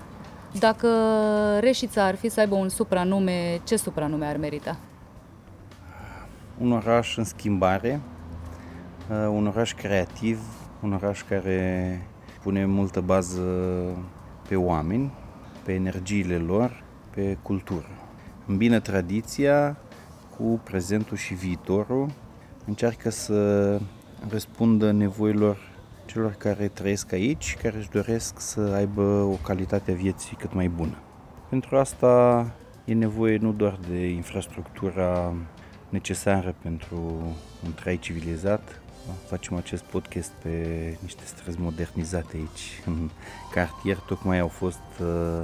[0.58, 0.88] Dacă
[1.58, 4.76] Reșița ar fi să aibă un supranume, ce supranume ar merita?
[6.58, 8.19] Un oraș în schimbare, Uh,
[9.10, 10.40] un oraș creativ,
[10.82, 12.00] un oraș care
[12.42, 13.42] pune multă bază
[14.48, 15.12] pe oameni,
[15.64, 17.88] pe energiile lor, pe cultură.
[18.46, 19.76] Îmbină tradiția
[20.36, 22.10] cu prezentul și viitorul,
[22.66, 23.80] încearcă să
[24.28, 25.58] răspundă nevoilor
[26.06, 30.68] celor care trăiesc aici, care își doresc să aibă o calitate a vieții cât mai
[30.68, 30.98] bună.
[31.48, 32.46] Pentru asta
[32.84, 35.34] e nevoie nu doar de infrastructura
[35.88, 36.96] necesară pentru
[37.64, 38.79] un trai civilizat.
[39.28, 40.48] Facem acest podcast pe
[41.00, 43.10] niște străzi modernizate aici, în
[43.52, 43.96] cartier.
[43.96, 45.42] Tocmai au fost uh,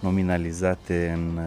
[0.00, 1.42] nominalizate în, uh,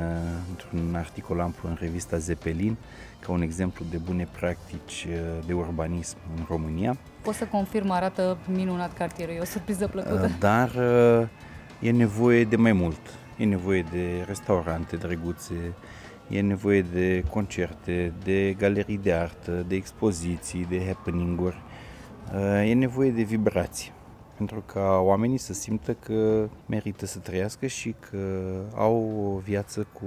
[0.50, 2.78] într-un articol amplu în revista Zeppelin
[3.20, 6.98] ca un exemplu de bune practici uh, de urbanism în România.
[7.22, 10.26] Pot să confirm, arată minunat cartierul, e o surpriză plăcută.
[10.26, 10.72] Uh, dar
[11.80, 13.00] e nevoie de mai mult.
[13.38, 15.74] E nevoie de restaurante drăguțe,
[16.30, 21.62] e nevoie de concerte, de galerii de artă, de expoziții, de happening-uri.
[22.66, 23.92] E nevoie de vibrații
[24.38, 30.06] pentru ca oamenii să simtă că merită să trăiască și că au o viață cu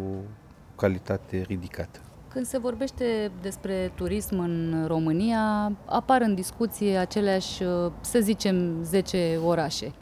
[0.77, 1.99] calitate ridicată.
[2.29, 7.63] Când se vorbește despre turism în România, apar în discuție aceleași,
[8.01, 9.93] să zicem, 10 orașe.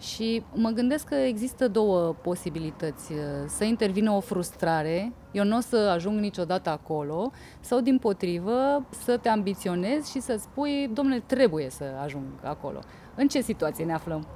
[0.00, 3.12] Și mă gândesc că există două posibilități.
[3.46, 9.16] Să intervină o frustrare, eu nu o să ajung niciodată acolo, sau din potrivă să
[9.16, 12.78] te ambiționezi și să spui, domnule, trebuie să ajung acolo.
[13.14, 14.26] În ce situație ne aflăm?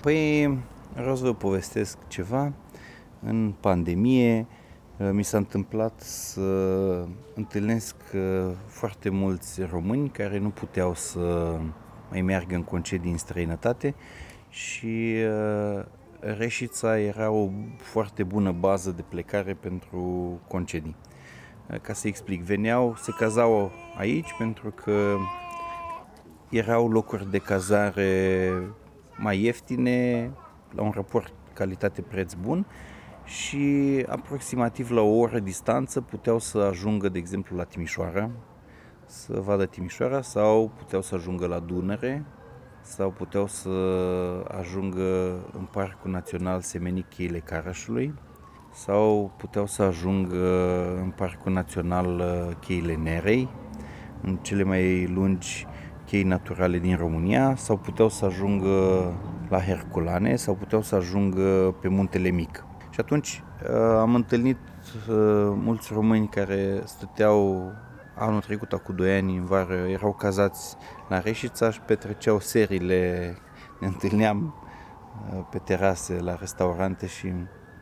[0.00, 0.58] Păi,
[0.94, 2.52] vreau să vă povestesc ceva.
[3.26, 4.46] În pandemie
[5.12, 6.40] mi s-a întâmplat să
[7.34, 7.96] întâlnesc
[8.66, 11.56] foarte mulți români care nu puteau să
[12.10, 13.94] mai meargă în concedii în străinătate
[14.48, 15.14] și
[15.76, 15.84] uh,
[16.20, 20.00] Reșița era o foarte bună bază de plecare pentru
[20.48, 20.96] concedii.
[21.70, 25.16] Uh, ca să explic, veneau, se cazau aici pentru că
[26.50, 28.52] erau locuri de cazare
[29.16, 30.30] mai ieftine,
[30.74, 32.66] la un raport calitate-preț bun
[33.24, 38.30] și aproximativ la o oră distanță puteau să ajungă, de exemplu, la Timișoara,
[39.06, 42.24] să vadă Timișoara sau puteau să ajungă la Dunăre,
[42.82, 43.68] sau puteau să
[44.58, 48.14] ajungă în Parcul Național Semenic Cheile Carașului
[48.72, 50.44] sau puteau să ajungă
[51.02, 53.48] în Parcul Național uh, Cheile Nerei,
[54.22, 55.66] în cele mai lungi
[56.06, 58.68] chei naturale din România sau puteau să ajungă
[59.48, 62.64] la Herculane sau puteau să ajungă pe Muntele Mic.
[62.90, 64.58] Și atunci uh, am întâlnit
[65.08, 65.14] uh,
[65.54, 67.72] mulți români care stăteau
[68.20, 70.76] anul trecut, acum 2 ani, în vară, erau cazați
[71.08, 73.36] la Reșița și petreceau serile.
[73.80, 74.54] Ne întâlneam
[75.32, 77.32] uh, pe terase, la restaurante și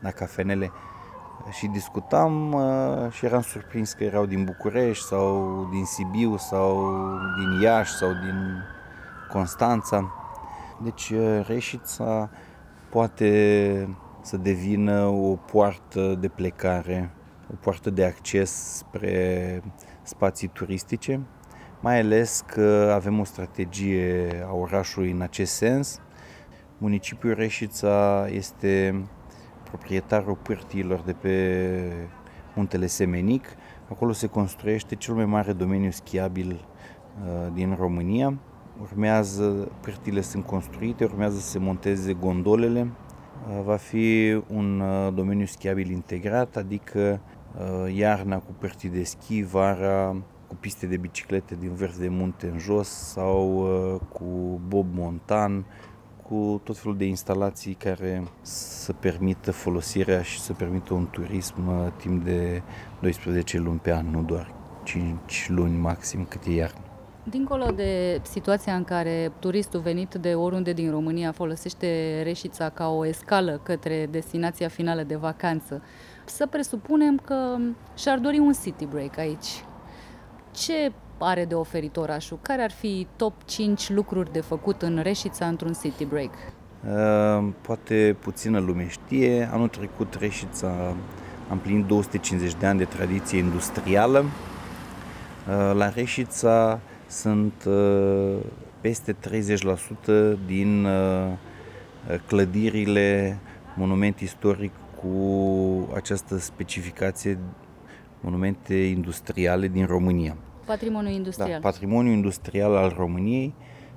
[0.01, 0.71] la cafenele
[1.51, 6.93] și discutam uh, și eram surprins că erau din București sau din Sibiu sau
[7.39, 8.63] din Iași sau din
[9.31, 10.11] Constanța.
[10.83, 12.29] Deci uh, Reșița
[12.89, 17.09] poate să devină o poartă de plecare,
[17.51, 19.63] o poartă de acces spre
[20.09, 21.21] spații turistice,
[21.79, 26.01] mai ales că avem o strategie a orașului în acest sens.
[26.77, 29.03] Municipiul Reșița este
[29.63, 32.07] proprietarul pârtiilor de pe
[32.55, 33.45] muntele Semenic.
[33.89, 38.37] Acolo se construiește cel mai mare domeniu schiabil uh, din România.
[38.81, 42.87] Urmează, pârtile sunt construite, urmează să se monteze gondolele.
[43.49, 47.38] Uh, va fi un uh, domeniu schiabil integrat, adică Uh,
[47.93, 50.15] iarna cu părți de schi, vara
[50.49, 53.59] cu piste de biciclete din vârf de munte în jos sau
[53.93, 55.65] uh, cu bob montan,
[56.29, 61.91] cu tot felul de instalații care să permită folosirea și să permită un turism uh,
[61.97, 62.61] timp de
[63.01, 66.79] 12 luni pe an, nu doar 5 luni maxim cât e iarnă.
[67.23, 73.05] Dincolo de situația în care turistul venit de oriunde din România folosește Reșița ca o
[73.05, 75.81] escală către destinația finală de vacanță,
[76.29, 77.57] să presupunem că
[77.97, 79.63] și-ar dori un city break aici.
[80.51, 82.39] Ce are de oferit orașul?
[82.41, 86.33] Care ar fi top 5 lucruri de făcut în Reșița într-un city break?
[86.87, 89.49] Uh, poate puțină lume știe.
[89.51, 90.95] Anul trecut Reșița
[91.49, 94.19] am plinit 250 de ani de tradiție industrială.
[94.19, 98.35] Uh, la Reșița sunt uh,
[98.81, 99.15] peste 30%
[100.45, 101.31] din uh,
[102.27, 103.37] clădirile
[103.75, 107.39] monument istoric cu această specificație
[108.21, 110.37] monumente industriale din România.
[110.65, 111.49] Patrimoniul industrial.
[111.49, 113.53] Da, patrimoniul industrial al României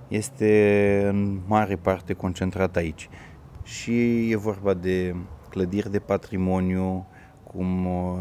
[0.08, 3.08] este în mare parte concentrat aici.
[3.62, 5.14] Și e vorba de
[5.48, 7.06] clădiri de patrimoniu,
[7.42, 8.16] cum uh,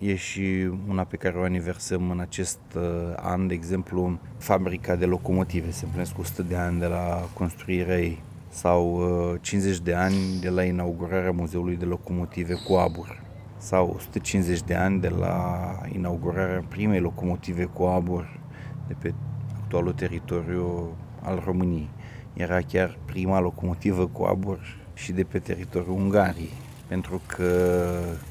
[0.00, 2.82] e și una pe care o aniversăm în acest uh,
[3.16, 5.70] an, de exemplu, fabrica de locomotive.
[5.70, 8.22] Se împlinesc 100 de ani de la construirea ei
[8.54, 9.02] sau
[9.40, 13.22] 50 uh, de ani de la inaugurarea Muzeului de Locomotive cu Abur
[13.64, 18.40] sau 150 de ani de la inaugurarea primei locomotive cu abur
[18.86, 19.14] de pe
[19.62, 21.88] actualul teritoriu al României.
[22.32, 24.58] Era chiar prima locomotivă cu abur
[24.94, 26.52] și de pe teritoriul Ungariei,
[26.86, 27.72] pentru că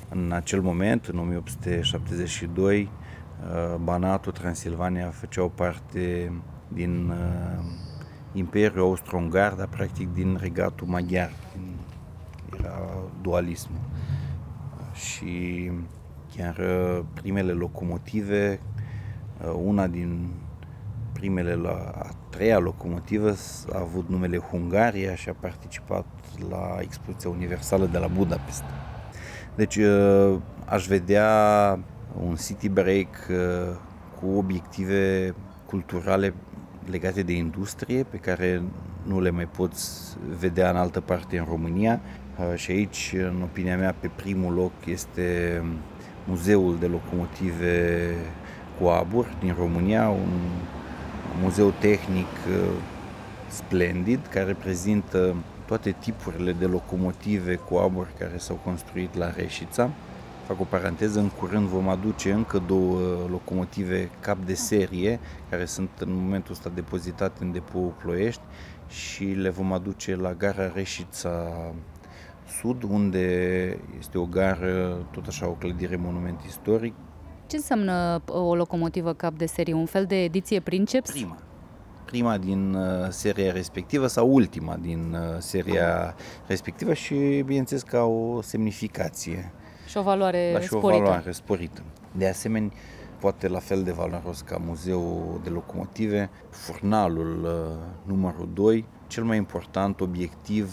[0.09, 2.89] în acel moment, în 1872,
[3.83, 6.31] Banatul, Transilvania făceau parte
[6.67, 7.13] din
[8.33, 11.31] Imperiul Austro-Ungar, dar practic din regatul maghiar.
[12.59, 12.89] Era
[13.21, 13.79] dualismul.
[14.93, 15.71] Și
[16.35, 16.55] chiar
[17.13, 18.59] primele locomotive,
[19.63, 20.29] una din
[21.13, 23.35] primele la a treia locomotivă
[23.73, 26.05] a avut numele Hungaria și a participat
[26.49, 28.63] la expoziția universală de la Budapest.
[29.55, 29.79] Deci
[30.65, 31.29] aș vedea
[32.25, 33.29] un city break
[34.19, 35.33] cu obiective
[35.65, 36.33] culturale
[36.89, 38.61] legate de industrie pe care
[39.03, 42.01] nu le mai poți vedea în altă parte în România
[42.55, 45.61] și aici, în opinia mea, pe primul loc este
[46.25, 48.15] Muzeul de Locomotive
[48.79, 50.39] cu Abur din România, un
[51.41, 52.27] muzeu tehnic
[53.47, 59.89] splendid care prezintă toate tipurile de locomotive cu abur care s-au construit la Reșița.
[60.47, 65.19] Fac o paranteză, în curând vom aduce încă două locomotive cap de serie
[65.49, 68.41] care sunt în momentul ăsta depozitate în depoul Ploiești
[68.87, 71.53] și le vom aduce la gara Reșița
[72.59, 73.27] Sud, unde
[73.99, 76.93] este o gară, tot așa o clădire monument istoric.
[77.47, 79.73] Ce înseamnă o locomotivă cap de serie?
[79.73, 81.11] Un fel de ediție Princeps?
[81.11, 81.37] Prima,
[82.05, 86.15] prima din uh, seria respectivă sau ultima din uh, seria
[86.47, 89.51] respectivă și bineînțeles că au o semnificație.
[89.93, 91.01] Și o valoare da, și sporită.
[91.01, 91.81] o valoare sporită.
[92.11, 92.71] De asemenea,
[93.19, 99.37] poate la fel de valoros ca muzeul de locomotive, furnalul uh, numărul 2, cel mai
[99.37, 100.69] important obiectiv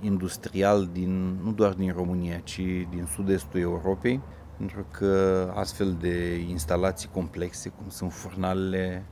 [0.00, 4.20] industrial din, nu doar din România, ci din sud-estul Europei,
[4.56, 9.04] pentru că astfel de instalații complexe, cum sunt furnalele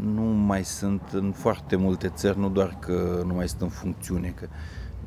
[0.00, 4.28] nu mai sunt în foarte multe țări, nu doar că nu mai sunt în funcțiune,
[4.28, 4.48] că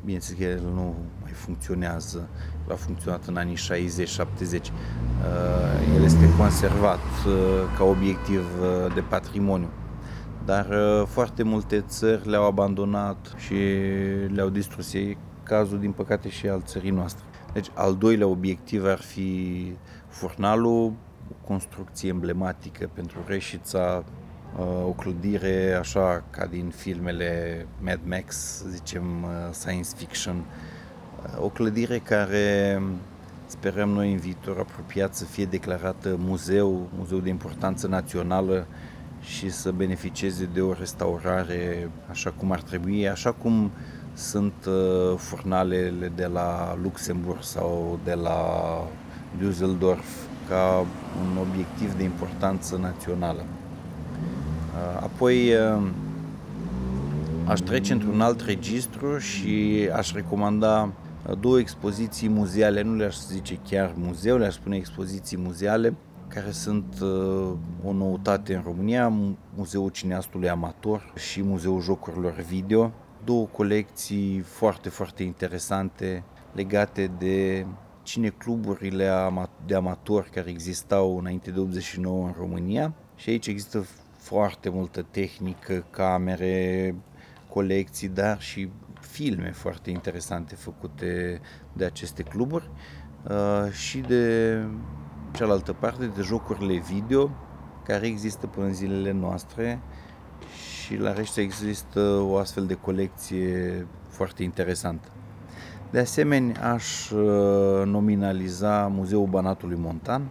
[0.04, 2.28] bineînțeles că el nu mai funcționează,
[2.70, 3.60] a funcționat în anii 60-70.
[3.60, 3.68] Uh,
[5.96, 7.32] el este conservat uh,
[7.76, 9.68] ca obiectiv uh, de patrimoniu.
[10.44, 10.66] Dar
[11.06, 13.54] foarte multe țări le-au abandonat și
[14.34, 14.92] le-au distrus.
[14.92, 17.24] E cazul, din păcate, și al țării noastre.
[17.52, 19.72] Deci, al doilea obiectiv ar fi
[20.08, 20.92] furnalul,
[21.30, 24.04] o construcție emblematică pentru Reșița,
[24.86, 30.44] o clădire așa ca din filmele Mad Max, zicem science fiction,
[31.38, 32.82] o clădire care
[33.46, 38.66] sperăm noi în viitor apropiat să fie declarată muzeu, muzeu de importanță națională
[39.20, 43.70] și să beneficieze de o restaurare așa cum ar trebui, așa cum
[44.14, 44.54] sunt
[45.16, 48.38] furnalele de la Luxemburg sau de la
[49.38, 50.04] Düsseldorf
[50.48, 50.86] ca
[51.20, 53.44] un obiectiv de importanță națională.
[55.00, 55.52] Apoi
[57.44, 60.92] aș trece într-un alt registru și aș recomanda
[61.40, 65.94] două expoziții muzeale, nu le-aș zice chiar muzeu, le-aș spune expoziții muzeale,
[66.28, 67.00] care sunt
[67.84, 69.12] o noutate în România,
[69.54, 72.92] Muzeul Cineastului Amator și Muzeul Jocurilor Video,
[73.24, 77.66] două colecții foarte, foarte interesante legate de
[78.02, 79.10] cinecluburile
[79.66, 82.94] de amatori care existau înainte de 89 în România.
[83.16, 86.94] Și aici există foarte multă tehnică, camere,
[87.48, 88.68] colecții, dar și
[89.14, 91.40] filme foarte interesante făcute
[91.72, 92.70] de aceste cluburi
[93.28, 94.58] uh, și de
[95.32, 97.30] cealaltă parte de jocurile video
[97.84, 99.80] care există până în zilele noastre
[100.82, 105.08] și la Rești există o astfel de colecție foarte interesantă.
[105.90, 110.30] De asemenea, aș uh, nominaliza Muzeul Banatului Montan,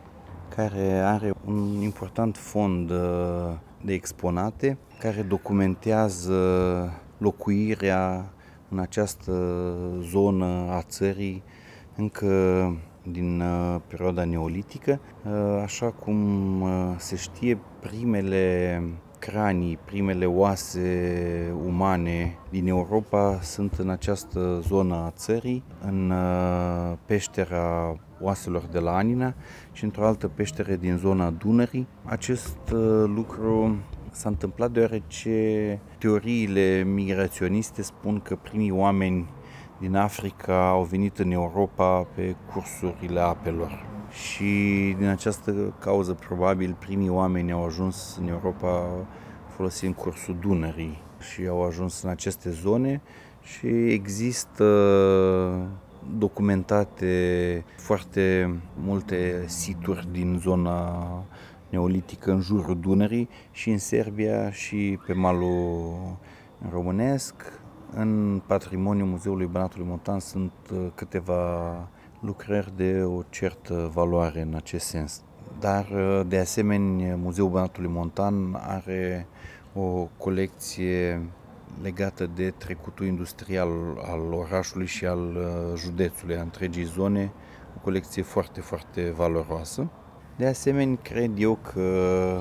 [0.55, 2.97] care are un important fond uh,
[3.81, 6.39] de exponate care documentează
[7.17, 8.33] locuirea
[8.73, 9.31] în această
[10.01, 11.43] zonă a țării
[11.95, 12.27] încă
[13.11, 14.99] din uh, perioada neolitică.
[15.25, 18.81] Uh, așa cum uh, se știe, primele
[19.19, 26.13] cranii, primele oase umane din Europa sunt în această zonă a țării, în
[27.05, 29.33] peștera oaselor de la Anina
[29.71, 31.87] și într-o altă peșteră din zona Dunării.
[32.03, 33.77] Acest uh, lucru
[34.13, 39.29] s-a întâmplat deoarece teoriile migraționiste spun că primii oameni
[39.79, 43.85] din Africa au venit în Europa pe cursurile apelor.
[44.11, 44.43] Și
[44.97, 48.87] din această cauză, probabil, primii oameni au ajuns în Europa
[49.55, 53.01] folosind cursul Dunării și au ajuns în aceste zone
[53.43, 54.65] și există
[56.17, 60.99] documentate foarte multe situri din zona
[61.73, 65.93] neolitică în jurul Dunării și în Serbia și pe malul
[66.71, 67.33] românesc.
[67.95, 71.73] În patrimoniul Muzeului Banatului Montan sunt uh, câteva
[72.19, 75.21] lucrări de o certă valoare în acest sens.
[75.59, 75.87] dar
[76.27, 79.27] de asemenea Muzeul Banatului Montan are
[79.73, 81.21] o colecție
[81.81, 83.69] legată de trecutul industrial
[84.11, 87.31] al orașului și al uh, județului, a întregii zone,
[87.77, 89.89] o colecție foarte, foarte valoroasă.
[90.35, 92.39] De asemenea, cred eu că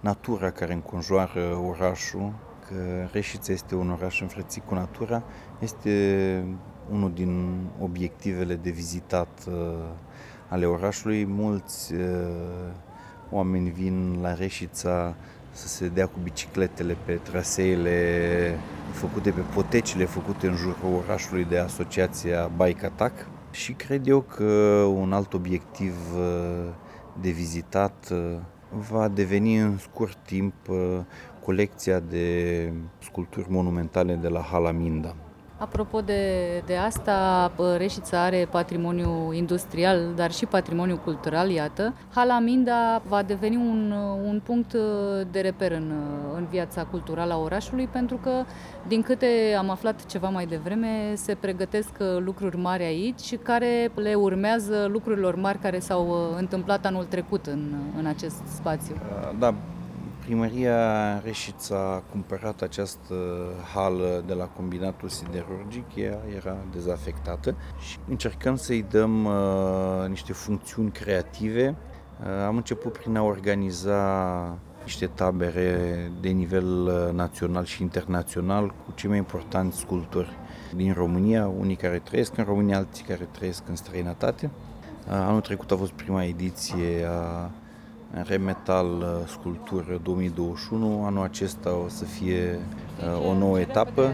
[0.00, 2.32] natura care înconjoară orașul,
[2.68, 5.22] că Reșița este un oraș înfrățit cu natura,
[5.58, 6.44] este
[6.90, 9.54] unul din obiectivele de vizitat uh,
[10.48, 11.24] ale orașului.
[11.24, 12.00] Mulți uh,
[13.30, 15.14] oameni vin la Reșița
[15.50, 18.58] să se dea cu bicicletele pe traseele
[18.92, 24.44] făcute, pe potecile făcute în jurul orașului de asociația Bike Attack și cred eu că
[24.94, 26.68] un alt obiectiv uh,
[27.20, 28.38] de vizitat uh,
[28.88, 30.98] va deveni în scurt timp uh,
[31.44, 35.16] colecția de sculpturi monumentale de la Hala Minda.
[35.62, 36.22] Apropo de,
[36.66, 41.94] de asta, Reșița are patrimoniu industrial, dar și patrimoniu cultural, iată.
[42.14, 43.94] Hala Minda va deveni un,
[44.26, 44.76] un punct
[45.30, 45.92] de reper în,
[46.34, 48.30] în viața culturală a orașului, pentru că,
[48.88, 49.26] din câte
[49.58, 55.58] am aflat ceva mai devreme, se pregătesc lucruri mari aici, care le urmează lucrurilor mari
[55.58, 58.94] care s-au întâmplat anul trecut în, în acest spațiu.
[59.38, 59.54] Da,
[60.32, 63.14] Primăria Reșița a cumpărat această
[63.74, 70.90] hală de la combinatul siderurgic, ea era dezafectată și încercăm să-i dăm uh, niște funcțiuni
[70.90, 71.76] creative.
[72.20, 78.92] Uh, am început prin a organiza niște tabere de nivel uh, național și internațional cu
[78.94, 80.36] cei mai importanți sculptori
[80.74, 84.50] din România, unii care trăiesc în România, alții care trăiesc în străinătate.
[85.06, 87.50] Uh, anul trecut a fost prima ediție a
[88.12, 91.04] Remetal uh, Sculptură 2021.
[91.04, 94.12] Anul acesta o să fie uh, o nouă etapă.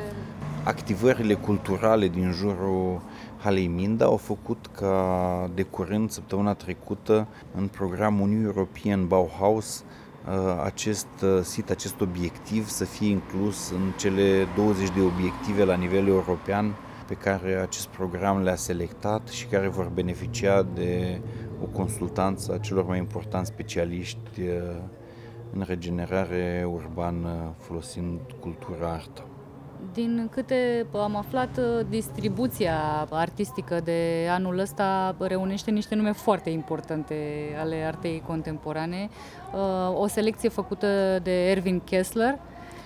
[0.64, 3.01] Activările culturale din jurul
[3.38, 9.84] Halei Minda au făcut ca de curând, săptămâna trecută, în programul New European Bauhaus,
[10.28, 11.09] uh, acest
[11.42, 16.74] sit, acest obiectiv să fie inclus în cele 20 de obiective la nivel european
[17.07, 21.20] pe care acest program le-a selectat și care vor beneficia de
[21.62, 24.76] o consultanță a celor mai importanți specialiști uh,
[25.52, 29.24] în regenerare urbană folosind cultura artă.
[29.92, 37.14] Din câte am aflat, uh, distribuția artistică de anul ăsta reunește niște nume foarte importante
[37.61, 39.09] ale artei contemporane.
[39.54, 42.38] Uh, o selecție făcută de Erwin Kessler,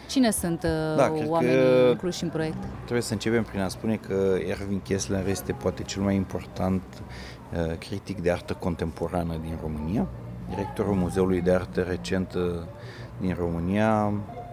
[0.09, 0.65] Cine sunt
[0.97, 2.57] da, oamenii incluși în proiect?
[2.81, 7.32] Trebuie să începem prin a spune că Erwin Kessler este poate cel mai important Uh,
[7.79, 10.07] critic de artă contemporană din România,
[10.49, 12.69] directorul Muzeului de Artă Recentă
[13.21, 14.13] din România,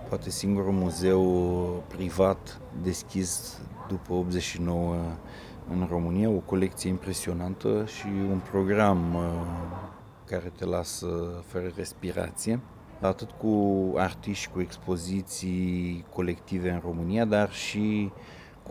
[0.09, 4.95] poate singurul muzeu privat deschis după 89
[5.69, 9.21] în România, o colecție impresionantă și un program uh,
[10.25, 11.07] care te lasă
[11.45, 12.59] fără respirație,
[13.01, 18.11] atât cu artiști, cu expoziții colective în România, dar și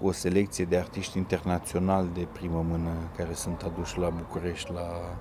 [0.00, 5.16] cu o selecție de artiști internaționali de primă mână care sunt aduși la București, la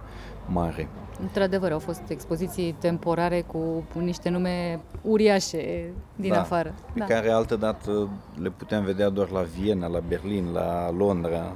[0.46, 0.88] mare.
[1.22, 6.74] Într-adevăr, au fost expoziții temporare cu niște nume uriașe din da, afară.
[6.94, 7.06] Pe da.
[7.06, 8.10] care altă dată
[8.42, 11.54] le puteam vedea doar la Viena, la Berlin, la Londra.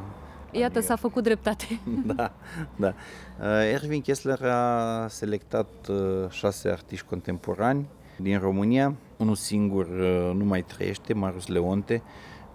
[0.52, 1.80] Iată, s-a făcut dreptate.
[2.16, 2.32] da,
[2.76, 2.94] da.
[3.42, 7.86] Uh, Erwin Kessler a selectat uh, șase artiști contemporani
[8.18, 8.96] din România.
[9.18, 12.02] Unul singur uh, nu mai trăiește, Marius Leonte,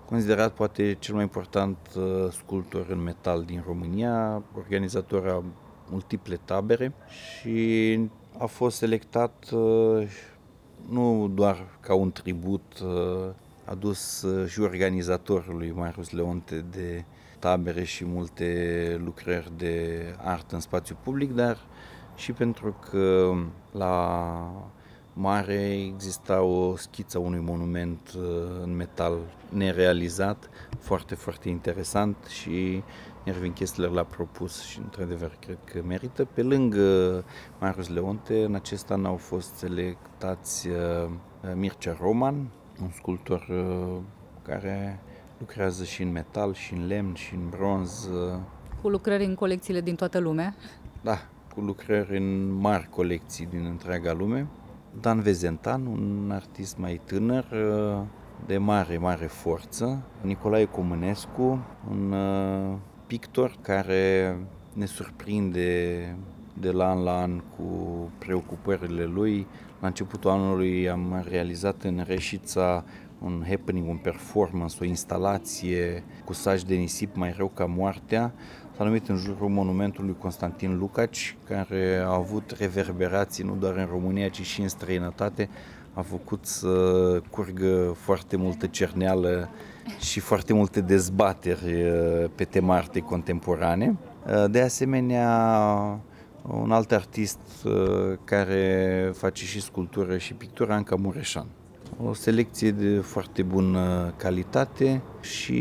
[0.09, 5.43] considerat poate cel mai important uh, sculptor în metal din România, organizator a
[5.91, 7.99] multiple tabere și
[8.39, 10.09] a fost selectat uh,
[10.89, 13.31] nu doar ca un tribut uh,
[13.65, 17.05] adus și organizatorului Marius Leonte de
[17.39, 21.59] tabere și multe lucrări de artă în spațiu public, dar
[22.15, 23.35] și pentru că
[23.71, 24.73] la
[25.19, 28.23] mare exista o schiță unui monument uh,
[28.63, 32.83] în metal nerealizat, foarte, foarte interesant și
[33.25, 36.25] Erwin Kessler l-a propus și într-adevăr cred că merită.
[36.25, 37.25] Pe lângă
[37.61, 41.09] Marius Leonte, în acest an au fost selectați uh,
[41.55, 42.51] Mircea Roman,
[42.83, 44.03] un sculptor uh,
[44.43, 45.01] care
[45.39, 48.09] lucrează și în metal, și în lemn, și în bronz.
[48.83, 50.55] Cu lucrări în colecțiile din toată lumea?
[51.03, 51.19] Da,
[51.55, 54.47] cu lucrări în mari colecții din întreaga lume.
[55.01, 58.03] Dan Vezentan, un artist mai tânăr, uh,
[58.47, 60.03] de mare, mare forță.
[60.21, 62.77] Nicolae Comănescu, un uh,
[63.07, 64.37] pictor care
[64.73, 66.17] ne surprinde
[66.61, 67.65] de la an la an cu
[68.19, 69.47] preocupările lui.
[69.81, 72.85] La începutul anului am realizat în Reșița
[73.19, 78.33] un happening, un performance, o instalație cu saj de nisip mai rău ca moartea,
[78.77, 84.29] s-a numit în jurul monumentului Constantin Lucaci, care a avut reverberații nu doar în România,
[84.29, 85.49] ci și în străinătate,
[85.93, 86.69] a făcut să
[87.31, 89.49] curgă foarte multă cerneală
[90.01, 93.97] și foarte multe dezbateri uh, pe tema artei contemporane.
[94.27, 96.01] Uh, de asemenea,
[96.43, 97.73] un alt artist uh,
[98.25, 101.47] care face și sculptură și pictură, Anca Mureșan.
[102.05, 105.53] O selecție de foarte bună calitate și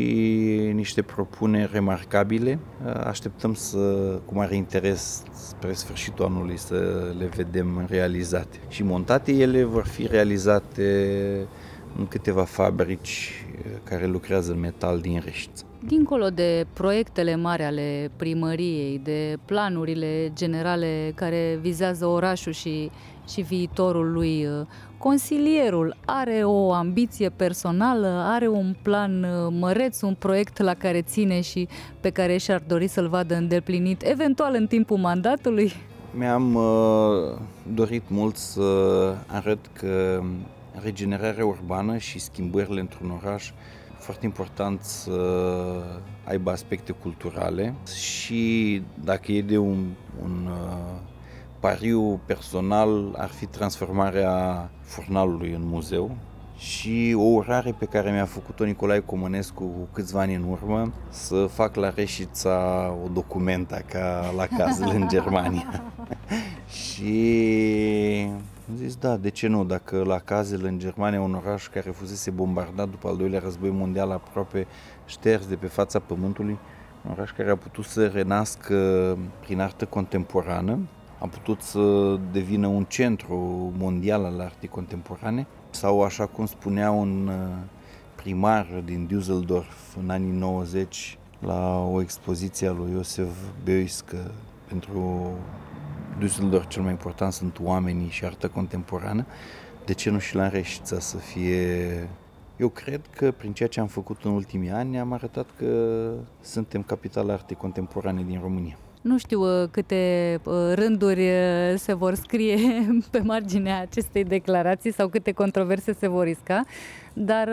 [0.74, 2.58] niște propuneri remarcabile.
[3.04, 3.78] Așteptăm să,
[4.24, 8.58] cu mare interes spre sfârșitul anului să le vedem realizate.
[8.68, 11.08] Și montate ele vor fi realizate
[11.98, 13.44] în câteva fabrici
[13.82, 15.64] care lucrează în metal din Reșiță.
[15.86, 22.90] Dincolo de proiectele mari ale primăriei, de planurile generale care vizează orașul și,
[23.28, 24.48] și viitorul lui,
[24.98, 29.26] consilierul are o ambiție personală, are un plan
[29.58, 31.68] măreț, un proiect la care ține și
[32.00, 35.72] pe care și-ar dori să-l vadă îndeplinit, eventual în timpul mandatului?
[36.18, 37.38] Mi-am uh,
[37.74, 38.62] dorit mult să
[39.26, 40.22] arăt că
[40.82, 43.50] regenerarea urbană și schimbările într-un oraș
[43.98, 45.12] foarte important să
[46.24, 49.84] aibă aspecte culturale și dacă e de un,
[50.22, 51.00] un uh,
[51.66, 56.16] pariu personal ar fi transformarea furnalului în muzeu
[56.56, 61.46] și o urare pe care mi-a făcut-o Nicolae Comănescu cu câțiva ani în urmă să
[61.46, 65.82] fac la Reșița o documenta ca la cazul în Germania.
[66.78, 67.12] și
[68.68, 69.64] am zis, da, de ce nu?
[69.64, 74.10] Dacă la Cazel, în Germania, un oraș care fusese bombardat după al doilea război mondial,
[74.10, 74.66] aproape
[75.06, 76.58] șters de pe fața pământului,
[77.04, 78.76] un oraș care a putut să renască
[79.40, 80.78] prin artă contemporană,
[81.18, 83.36] a putut să devină un centru
[83.78, 87.34] mondial al artei contemporane, sau așa cum spunea un uh,
[88.14, 93.28] primar din Düsseldorf în anii 90 la o expoziție a lui Iosef
[93.64, 94.04] Beuys
[94.68, 95.30] pentru
[96.18, 99.26] Düsseldorf cel mai important sunt oamenii și artă contemporană,
[99.84, 102.08] de ce nu și la Reșița să fie...
[102.56, 106.10] Eu cred că prin ceea ce am făcut în ultimii ani am arătat că
[106.40, 108.76] suntem capitala artei contemporane din România.
[109.06, 112.58] Nu știu uh, câte uh, rânduri uh, se vor scrie
[113.10, 116.64] pe marginea acestei declarații sau câte controverse se vor risca,
[117.12, 117.48] dar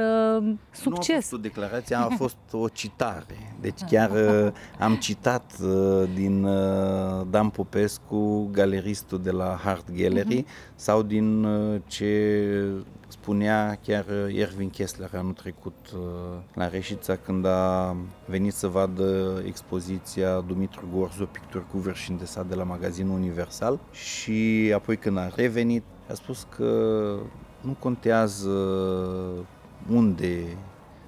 [0.72, 1.08] succes.
[1.08, 3.56] Nu a fost o declarație, a fost o citare.
[3.62, 4.12] Deci chiar
[4.80, 5.52] am citat
[6.14, 6.42] din
[7.30, 10.76] Dan Popescu, galeristul de la Hart Gallery, uh-huh.
[10.76, 11.48] sau din
[11.88, 12.30] ce
[13.24, 15.74] spunea chiar Erwin Kessler anul trecut
[16.54, 17.96] la Reșița când a
[18.26, 23.80] venit să vadă expoziția Dumitru Gorzo, picturi cu vârf și îndesat de la magazinul Universal
[23.92, 26.70] și apoi când a revenit a spus că
[27.62, 28.50] nu contează
[29.90, 30.58] unde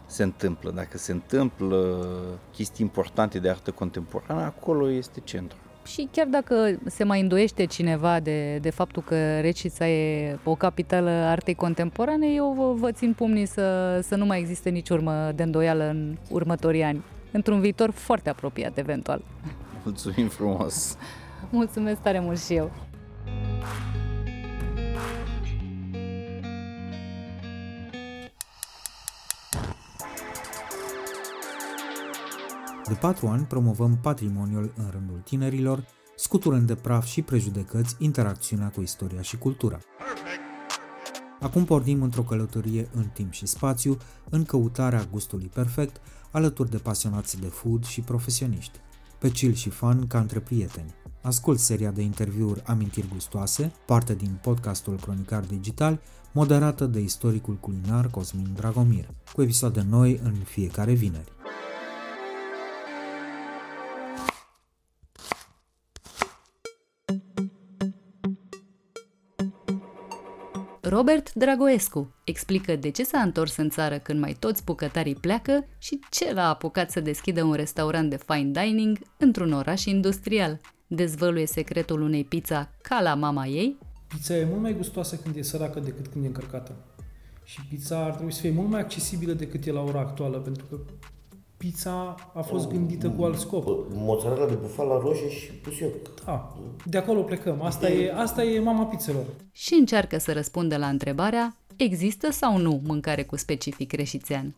[0.05, 0.71] se întâmplă.
[0.71, 2.07] Dacă se întâmplă
[2.51, 5.57] chestii importante de artă contemporană, acolo este centru.
[5.85, 11.09] Și chiar dacă se mai îndoiește cineva de, de faptul că Recița e o capitală
[11.09, 15.43] artei contemporane, eu vă, vă țin pumnii să, să nu mai existe nici urmă de
[15.43, 19.21] îndoială în următorii ani, într-un viitor foarte apropiat, eventual.
[19.83, 20.97] Mulțumim frumos!
[21.49, 22.71] Mulțumesc tare mult și eu!
[32.87, 38.81] De patru ani promovăm patrimoniul în rândul tinerilor, scuturând de praf și prejudecăți interacțiunea cu
[38.81, 39.79] istoria și cultura.
[41.39, 43.97] Acum pornim într-o călătorie în timp și spațiu,
[44.29, 48.79] în căutarea gustului perfect, alături de pasionați de food și profesioniști.
[49.19, 50.93] Pe chill și fun ca între prieteni.
[51.21, 58.07] Ascult seria de interviuri Amintiri Gustoase, parte din podcastul Cronicar Digital, moderată de istoricul culinar
[58.07, 61.31] Cosmin Dragomir, cu episoade noi în fiecare vineri.
[70.87, 75.99] Robert Dragoescu explică de ce s-a întors în țară când mai toți bucătarii pleacă și
[76.09, 80.59] ce l-a apucat să deschidă un restaurant de fine dining într-un oraș industrial.
[80.87, 83.77] Dezvăluie secretul unei pizza ca la mama ei.
[84.07, 86.75] Pizza e mult mai gustoasă când e săracă decât când e încărcată.
[87.43, 90.65] Și pizza ar trebui să fie mult mai accesibilă decât e la ora actuală, pentru
[90.69, 90.79] că
[91.57, 93.85] pizza a fost gândită cu alt scop.
[93.93, 95.51] Mozzarella de bufala roșie și
[95.81, 95.89] eu.
[96.25, 97.61] Da, de acolo plecăm.
[97.61, 99.23] Asta e, asta e mama pizzelor.
[99.51, 104.55] Și încearcă să răspundă la întrebarea există sau nu mâncare cu specific reșițean?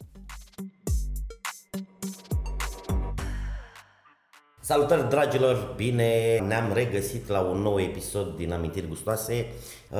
[4.59, 9.45] Salutări dragilor, bine ne-am regăsit la un nou episod din Amintiri Gustoase.
[9.91, 9.99] Uh,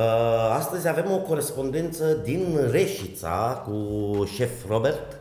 [0.54, 5.18] astăzi avem o corespondență din Reșița cu șef Robert,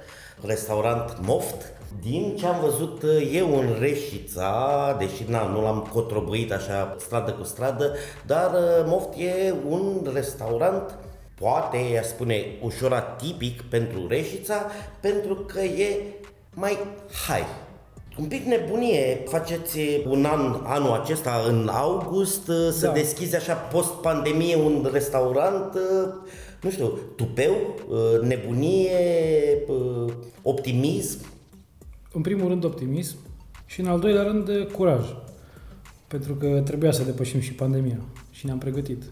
[0.46, 1.74] restaurant Moft.
[2.02, 7.44] Din ce am văzut eu în Reșița, deși na, nu l-am cotrobăit așa stradă cu
[7.44, 7.94] stradă,
[8.26, 10.98] dar uh, Moft e un restaurant
[11.34, 14.66] poate, ea spune, ușor atipic pentru Reșița,
[15.00, 15.96] pentru că e
[16.54, 16.78] mai
[17.26, 17.48] high,
[18.18, 19.22] un pic nebunie.
[19.28, 19.78] Faceți
[20.08, 22.92] un an, anul acesta, în august, să da.
[22.92, 25.78] deschizi așa post-pandemie un restaurant,
[26.66, 27.54] nu știu, tupeu,
[28.22, 28.90] nebunie,
[30.42, 31.20] optimism?
[32.12, 33.16] În primul rând optimism
[33.66, 35.04] și în al doilea rând curaj.
[36.08, 37.98] Pentru că trebuia să depășim și pandemia
[38.30, 39.02] și ne-am pregătit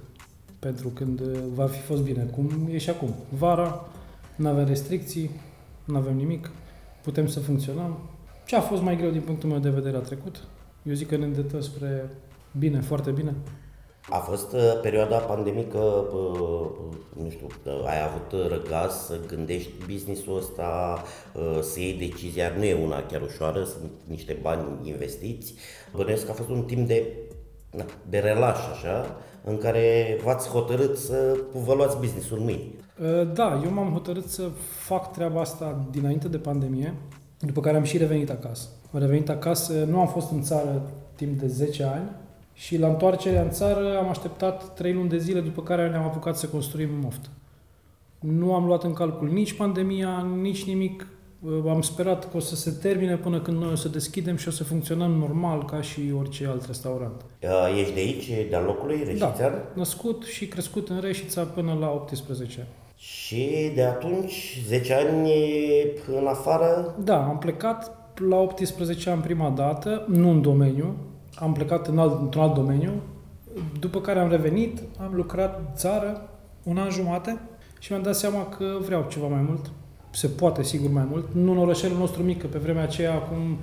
[0.59, 1.21] pentru când
[1.55, 3.15] va fi fost bine, cum e și acum.
[3.39, 3.89] Vara,
[4.37, 5.31] nu avem restricții,
[5.85, 6.51] nu avem nimic,
[7.03, 7.99] putem să funcționăm,
[8.47, 10.47] ce a fost mai greu din punctul meu de vedere a trecut?
[10.83, 12.11] Eu zic că ne îndreptăm spre
[12.59, 13.35] bine, foarte bine.
[14.09, 16.67] A fost uh, perioada pandemică, uh,
[17.23, 21.03] nu știu, uh, ai avut răgaz să gândești businessul ăsta,
[21.35, 25.55] uh, să iei decizia, nu e una chiar ușoară, sunt niște bani investiți.
[25.97, 27.07] Bănuiesc că a fost un timp de,
[28.09, 32.75] de relaș, așa, în care v-ați hotărât să vă luați businessul în mâini.
[33.01, 34.43] Uh, da, eu m-am hotărât să
[34.79, 36.95] fac treaba asta dinainte de pandemie.
[37.39, 38.69] După care am și revenit acasă.
[38.93, 42.11] Am revenit acasă, nu am fost în țară timp de 10 ani
[42.55, 46.37] și la întoarcerea în țară am așteptat 3 luni de zile după care ne-am apucat
[46.37, 47.31] să construim moft.
[48.19, 51.07] Nu am luat în calcul nici pandemia, nici nimic.
[51.69, 54.51] Am sperat că o să se termine până când noi o să deschidem și o
[54.51, 57.25] să funcționăm normal ca și orice alt restaurant.
[57.79, 59.35] Ești de aici, de-a locului, Reșițean?
[59.39, 62.69] Da, născut și crescut în Reșița până la 18 ani.
[62.97, 65.31] Și de atunci, 10 ani
[66.21, 66.95] în afară?
[67.05, 67.93] Da, am plecat
[68.29, 70.97] la 18 ani prima dată, nu în domeniu,
[71.35, 72.93] am plecat în alt, într-un alt domeniu,
[73.79, 76.29] după care am revenit, am lucrat țară
[76.63, 77.41] un an jumate
[77.79, 79.71] și mi-am dat seama că vreau ceva mai mult.
[80.11, 81.27] Se poate, sigur, mai mult.
[81.33, 83.59] Nu în orășelul nostru mic, că pe vremea aceea, acum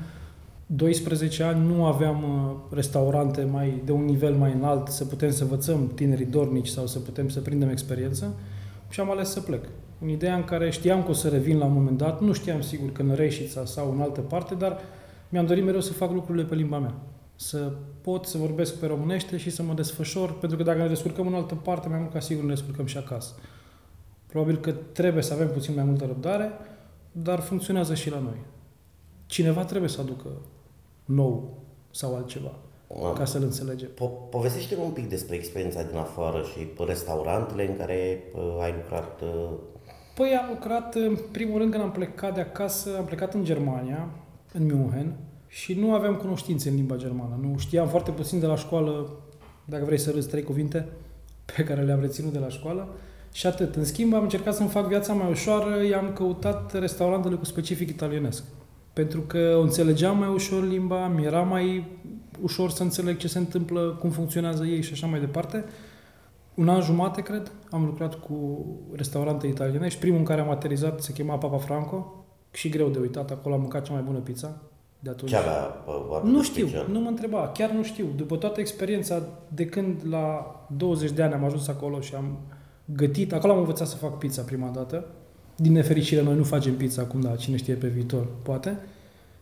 [0.65, 5.43] 12 ani, nu aveam uh, restaurante mai de un nivel mai înalt, să putem să
[5.43, 8.33] învățăm tinerii dornici sau să putem să prindem experiență
[8.89, 9.63] și am ales să plec.
[10.01, 12.61] În ideea în care știam că o să revin la un moment dat, nu știam
[12.61, 14.79] sigur că în Reșița sau în altă parte, dar
[15.29, 16.93] mi-am dorit mereu să fac lucrurile pe limba mea.
[17.41, 17.71] Să
[18.01, 21.33] pot să vorbesc pe românește și să mă desfășor, pentru că dacă ne descurcăm în
[21.33, 23.35] altă parte, mai mult ca sigur ne descurcăm și acasă.
[24.25, 26.51] Probabil că trebuie să avem puțin mai multă răbdare,
[27.11, 28.37] dar funcționează și la noi.
[29.25, 30.29] Cineva trebuie să aducă
[31.05, 31.57] nou
[31.91, 32.51] sau altceva
[33.15, 33.89] ca să-l înțelegem.
[33.89, 39.21] Po- povestește un pic despre experiența din afară și restaurantele în care uh, ai lucrat.
[39.21, 39.49] Uh...
[40.15, 44.09] Păi am lucrat, în primul rând, când am plecat de acasă, am plecat în Germania,
[44.53, 45.15] în München,
[45.53, 47.39] și nu aveam cunoștințe în limba germană.
[47.41, 49.09] Nu știam foarte puțin de la școală,
[49.65, 50.87] dacă vrei să râzi trei cuvinte
[51.55, 52.87] pe care le-am reținut de la școală.
[53.31, 53.75] Și atât.
[53.75, 58.43] În schimb, am încercat să-mi fac viața mai ușoară, i-am căutat restaurantele cu specific italienesc.
[58.93, 61.85] Pentru că o înțelegeam mai ușor limba, mi era mai
[62.41, 65.65] ușor să înțeleg ce se întâmplă, cum funcționează ei și așa mai departe.
[66.53, 69.99] Un an jumate, cred, am lucrat cu restaurante italienești.
[69.99, 73.61] Primul în care am aterizat se chema Papa Franco și greu de uitat, acolo am
[73.61, 74.70] mâncat cea mai bună pizza
[75.03, 75.31] de atunci.
[75.31, 75.83] Ce avea
[76.23, 76.87] Nu știu, special?
[76.91, 78.05] nu mă întreba, chiar nu știu.
[78.15, 82.37] După toată experiența, de când la 20 de ani am ajuns acolo și am
[82.85, 85.05] gătit, acolo am învățat să fac pizza prima dată.
[85.55, 88.77] Din nefericire, noi nu facem pizza acum, dar cine știe pe viitor, poate.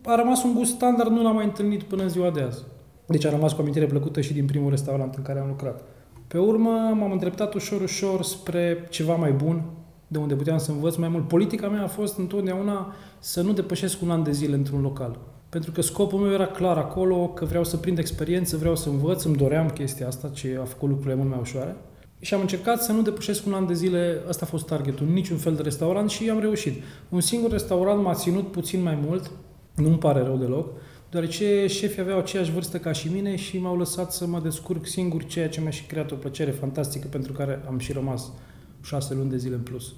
[0.06, 2.64] A rămas un gust standard, nu l-am mai întâlnit până în ziua de azi.
[3.06, 5.82] Deci a rămas cu amintire plăcută și din primul restaurant în care am lucrat.
[6.28, 9.64] Pe urmă m-am îndreptat ușor, ușor spre ceva mai bun,
[10.08, 11.28] de unde puteam să învăț mai mult.
[11.28, 15.18] Politica mea a fost întotdeauna să nu depășesc un an de zile într-un local.
[15.50, 19.24] Pentru că scopul meu era clar acolo, că vreau să prind experiență, vreau să învăț,
[19.24, 21.76] îmi doream chestia asta, ce a făcut lucrurile mult mai ușoare.
[22.20, 25.38] Și am încercat să nu depășesc un an de zile, asta a fost targetul, niciun
[25.38, 26.84] fel de restaurant și am reușit.
[27.10, 29.32] Un singur restaurant m-a ținut puțin mai mult,
[29.76, 30.70] nu-mi pare rău deloc,
[31.10, 35.26] deoarece șefii aveau aceeași vârstă ca și mine și m-au lăsat să mă descurc singur,
[35.26, 38.32] ceea ce mi-a și creat o plăcere fantastică pentru care am și rămas
[38.82, 39.94] șase luni de zile în plus.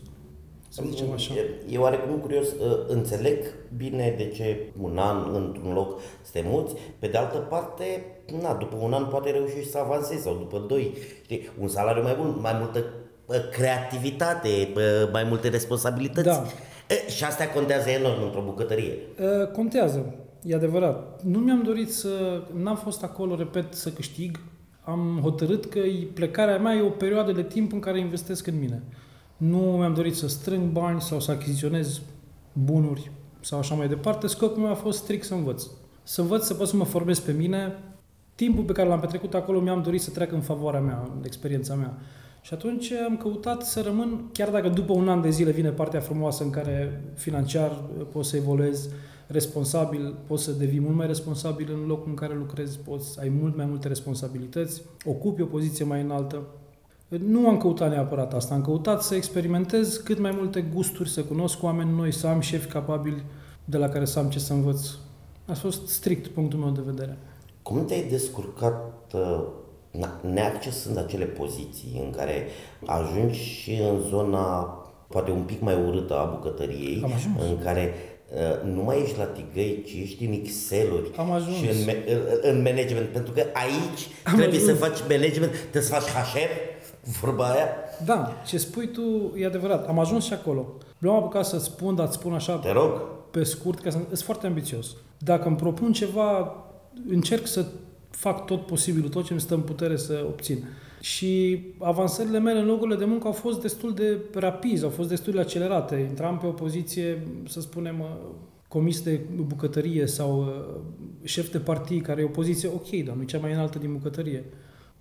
[0.74, 1.34] Să zicem așa.
[1.34, 3.38] E, e oarecum curios, ă, înțeleg
[3.78, 8.06] bine de ce un an într-un loc să te muți, pe de altă parte,
[8.42, 10.94] na, după un an poate reușești să avansezi sau după doi,
[11.24, 12.86] știi, un salariu mai bun, mai multă
[13.30, 16.28] ă, creativitate, ă, mai multe responsabilități.
[16.28, 16.44] Da.
[17.08, 18.98] Și astea contează enorm într-o bucătărie.
[19.54, 20.16] Contează.
[20.44, 21.22] E adevărat.
[21.24, 22.44] Nu mi-am dorit să...
[22.54, 24.40] N-am fost acolo, repet, să câștig.
[24.84, 25.80] Am hotărât că
[26.14, 28.84] plecarea mea e o perioadă de timp în care investesc în mine.
[29.48, 32.02] Nu mi-am dorit să strâng bani sau să achiziționez
[32.54, 34.28] bunuri sau așa mai departe.
[34.28, 35.64] Scopul meu a fost strict să învăț.
[36.04, 37.78] să învăț să pot să mă formez pe mine.
[38.36, 41.76] Timpul pe care l-am petrecut acolo mi-am dorit să treacă în favoarea mea, în experiența
[41.76, 41.98] mea.
[42.42, 46.00] Și atunci am căutat să rămân, chiar dacă după un an de zile vine partea
[46.00, 48.90] frumoasă în care financiar poți să evoluezi,
[49.28, 53.56] responsabil, poți să devii mult mai responsabil în locul în care lucrezi, poți ai mult
[53.56, 56.42] mai multe responsabilități, ocupi o poziție mai înaltă.
[57.18, 61.64] Nu am căutat neapărat asta, am căutat să experimentez cât mai multe gusturi, să cunosc
[61.64, 63.24] oameni noi, să am șefi capabili
[63.66, 64.88] de la care să am ce să învăț.
[65.46, 67.18] A fost strict punctul meu de vedere.
[67.62, 69.44] Cum te-ai descurcat uh,
[70.22, 72.46] neaccesând acele poziții în care
[72.86, 74.64] ajungi și în zona
[75.08, 77.06] poate un pic mai urâtă a bucătăriei,
[77.50, 77.94] în care
[78.34, 81.56] uh, nu mai ești la tigăi, ci ești în Excel-uri Am ajuns.
[81.58, 81.96] și în,
[82.42, 84.64] în management, pentru că aici Am trebuie ajuns.
[84.80, 86.71] să faci management, trebuie să faci HR,
[87.22, 87.68] vorba aia.
[88.06, 89.88] Da, ce spui tu e adevărat.
[89.88, 90.74] Am ajuns și acolo.
[90.98, 92.92] Nu am apucat să spun, dar îți spun așa Te rog.
[93.32, 94.96] pe scurt, că sunt foarte ambițios.
[95.18, 96.56] Dacă îmi propun ceva,
[97.08, 97.66] încerc să
[98.10, 100.64] fac tot posibilul, tot ce îmi stă în putere să obțin.
[101.00, 105.34] Și avansările mele în locurile de muncă au fost destul de rapizi, au fost destul
[105.34, 105.96] de accelerate.
[106.10, 108.06] Intram pe o poziție, să spunem,
[108.68, 110.80] comis de bucătărie sau uh,
[111.24, 113.94] șef de partii, care e o poziție ok, dar nu e cea mai înaltă din
[113.94, 114.44] bucătărie.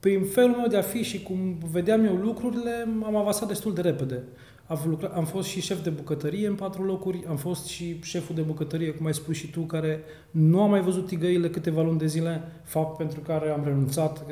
[0.01, 3.81] Prin felul meu de a fi și cum vedeam eu lucrurile, am avansat destul de
[3.81, 4.23] repede.
[4.67, 8.35] Am, lucrat, am fost și șef de bucătărie în patru locuri, am fost și șeful
[8.35, 11.99] de bucătărie, cum ai spus și tu, care nu am mai văzut tigăile câteva luni
[11.99, 14.27] de zile, fapt pentru care am renunțat.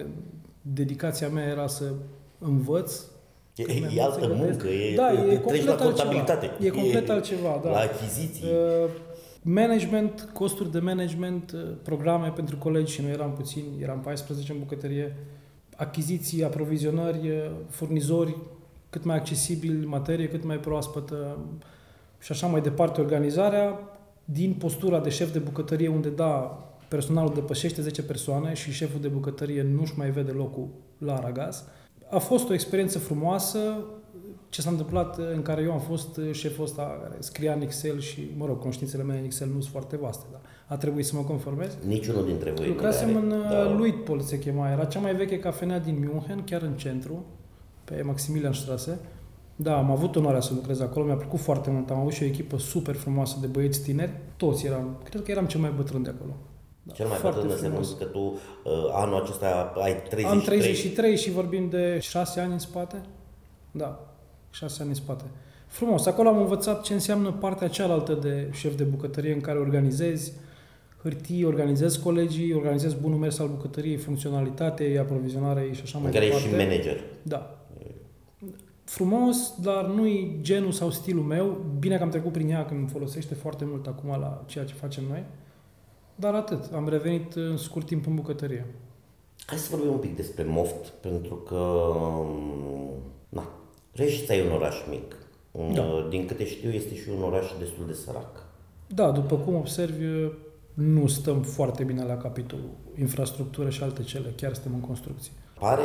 [0.62, 1.84] Dedicația mea era să
[2.38, 3.02] învăț.
[3.54, 3.64] E,
[3.96, 6.46] e altă muncă, e, da, e, e treci la contabilitate.
[6.46, 6.66] Altceva.
[6.66, 7.70] E complet e, altceva, da.
[7.70, 8.44] La achiziții.
[8.44, 8.90] Uh,
[9.42, 14.58] management, costuri de management, uh, programe pentru colegi și noi eram puțini, eram 14 în
[14.58, 15.16] bucătărie,
[15.78, 18.36] achiziții, aprovizionări, uh, furnizori,
[18.90, 21.38] cât mai accesibil, materie cât mai proaspătă
[22.18, 23.80] și așa mai departe organizarea,
[24.24, 29.08] din postura de șef de bucătărie unde da, personalul depășește 10 persoane și șeful de
[29.08, 30.68] bucătărie nu-și mai vede locul
[30.98, 31.64] la Aragaz.
[32.10, 33.84] A fost o experiență frumoasă,
[34.48, 38.30] ce s-a întâmplat în care eu am fost șeful ăsta care scria în Excel și,
[38.36, 41.22] mă rog, cunoștințele mele în Excel nu sunt foarte vaste, dar a trebuit să mă
[41.22, 41.76] conformez.
[41.86, 43.70] Niciunul dintre voi Lucrasem în da.
[43.70, 47.24] Luitpold, se chema, era cea mai veche cafenea din München, chiar în centru,
[47.84, 48.98] pe Maximilianstraße.
[49.56, 51.90] Da, am avut onoarea să lucrez acolo, mi-a plăcut foarte mult.
[51.90, 54.12] Am avut și o echipă super frumoasă de băieți tineri.
[54.36, 56.36] Toți eram, cred că eram cel mai bătrân de acolo.
[56.82, 60.24] Da, cel mai bătrân înseamnă că tu uh, anul acesta ai 33.
[60.24, 63.00] Am 33 și vorbim de 6 ani în spate.
[63.70, 64.14] Da,
[64.50, 65.24] 6 ani în spate.
[65.66, 66.06] Frumos.
[66.06, 70.32] Acolo am învățat ce înseamnă partea cealaltă de șef de bucătărie în care organizezi
[71.08, 76.34] hârtii, organizezi colegii, organizezi bunul mers al bucătăriei, funcționalitate, aprovizionare și așa mai departe.
[76.34, 77.00] În care ești manager.
[77.22, 77.58] Da
[78.88, 81.64] frumos, dar nu-i genul sau stilul meu.
[81.78, 84.74] Bine că am trecut prin ea, că îmi folosește foarte mult acum la ceea ce
[84.74, 85.24] facem noi.
[86.14, 86.72] Dar atât.
[86.72, 88.66] Am revenit în scurt timp în bucătărie.
[89.46, 91.92] Hai să vorbim un pic despre Moft, pentru că
[93.28, 93.48] na,
[93.92, 95.16] Reșița e un oraș mic.
[95.74, 96.06] Da.
[96.10, 98.46] Din câte știu, este și un oraș destul de sărac.
[98.86, 100.04] Da, după cum observi,
[100.78, 105.32] nu stăm foarte bine la capitolul infrastructură și alte cele, chiar suntem în construcție.
[105.58, 105.82] Pare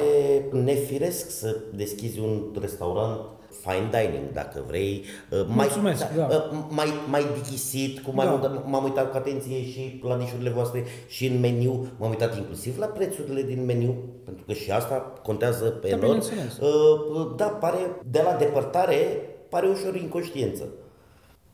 [0.51, 3.19] nefiresc să deschizi un restaurant
[3.61, 5.03] fine dining, dacă vrei.
[5.31, 6.35] Uh, Mulțumesc, mai, da.
[6.35, 8.39] Uh, mai, mai dichisit, cum da.
[8.39, 12.77] m- m-am uitat cu atenție și la nișurile voastre și în meniu, m-am uitat inclusiv
[12.79, 16.23] la prețurile din meniu, pentru că și asta contează pe da, enorm.
[16.61, 18.95] Uh, da, pare, de la depărtare,
[19.49, 20.63] pare ușor inconștiență.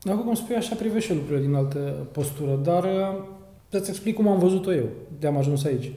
[0.02, 1.78] Acum, cum spui, așa privește și lucrurile din altă
[2.12, 2.88] postură, dar
[3.68, 4.88] să-ți explic cum am văzut-o eu,
[5.18, 5.92] de am ajuns aici.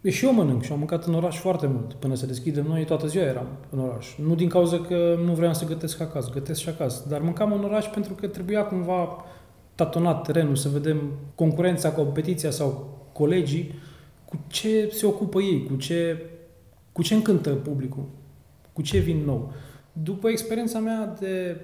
[0.00, 1.92] E și eu mănânc și am mâncat în oraș foarte mult.
[1.92, 4.16] Până să deschidem noi, toată ziua eram în oraș.
[4.18, 7.04] Nu din cauza că nu vreau să gătesc acasă, gătesc și acasă.
[7.08, 9.24] Dar mâncam în oraș pentru că trebuia cumva
[9.74, 13.74] tatonat terenul, să vedem concurența, competiția sau colegii
[14.24, 16.26] cu ce se ocupă ei, cu ce,
[16.92, 18.04] cu ce încântă publicul,
[18.72, 19.52] cu ce vin nou.
[19.92, 21.60] După experiența mea de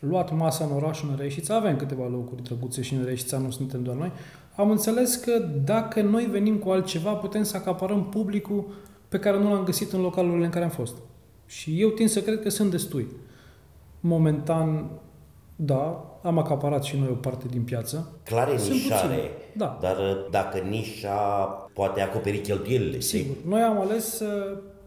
[0.00, 3.82] luat masa în oraș, în Reșița, avem câteva locuri drăguțe și în Reșița, nu suntem
[3.82, 4.12] doar noi,
[4.56, 5.32] am înțeles că
[5.64, 8.64] dacă noi venim cu altceva, putem să acaparăm publicul
[9.08, 10.96] pe care nu l-am găsit în localurile în care am fost.
[11.46, 13.06] Și eu tind să cred că sunt destui.
[14.00, 14.88] Momentan,
[15.56, 18.12] da, am acaparat și noi o parte din piață.
[18.24, 19.78] Clar e nișare, da.
[19.80, 19.96] dar
[20.30, 21.16] dacă nișa
[21.72, 23.00] poate acoperi cheltuielile.
[23.00, 23.36] Sigur.
[23.48, 24.22] Noi am ales,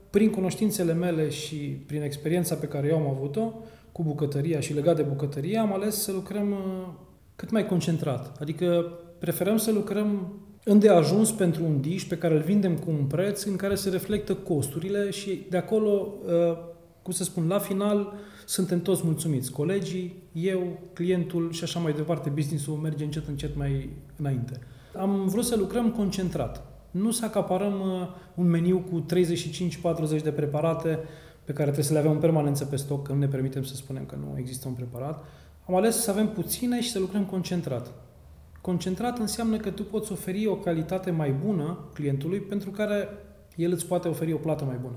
[0.10, 3.52] prin cunoștințele mele și prin experiența pe care eu am avut-o,
[3.94, 6.88] cu bucătăria și legat de bucătărie, am ales să lucrăm uh,
[7.36, 8.38] cât mai concentrat.
[8.42, 10.34] Adică preferăm să lucrăm
[10.64, 14.34] îndeajuns pentru un dish pe care îl vindem cu un preț în care se reflectă
[14.34, 16.58] costurile și de acolo, uh,
[17.02, 18.14] cum să spun, la final
[18.46, 19.52] suntem toți mulțumiți.
[19.52, 24.60] Colegii, eu, clientul și așa mai departe, business-ul merge încet încet mai înainte.
[24.98, 26.66] Am vrut să lucrăm concentrat.
[26.92, 29.06] Nu să acaparăm uh, un meniu cu
[30.20, 31.00] 35-40 de preparate
[31.46, 33.76] pe care trebuie să le avem în permanență pe stoc, că nu ne permitem să
[33.76, 35.24] spunem că nu există un preparat.
[35.68, 37.92] Am ales să avem puține și să lucrăm concentrat.
[38.62, 43.10] Concentrat înseamnă că tu poți oferi o calitate mai bună clientului pentru care
[43.56, 44.96] el îți poate oferi o plată mai bună.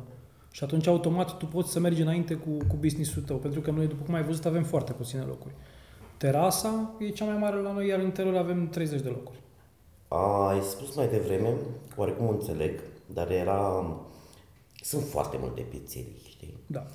[0.51, 3.87] Și atunci, automat, tu poți să mergi înainte cu, cu business-ul tău, pentru că noi,
[3.87, 5.55] după cum ai văzut, avem foarte puține locuri.
[6.17, 9.39] Terasa e cea mai mare la noi, iar în interior avem 30 de locuri.
[10.09, 11.55] Ai spus mai devreme,
[11.97, 13.87] oarecum înțeleg, dar era...
[14.83, 16.26] Sunt foarte multe pizzerii, știi?
[16.67, 16.87] Da.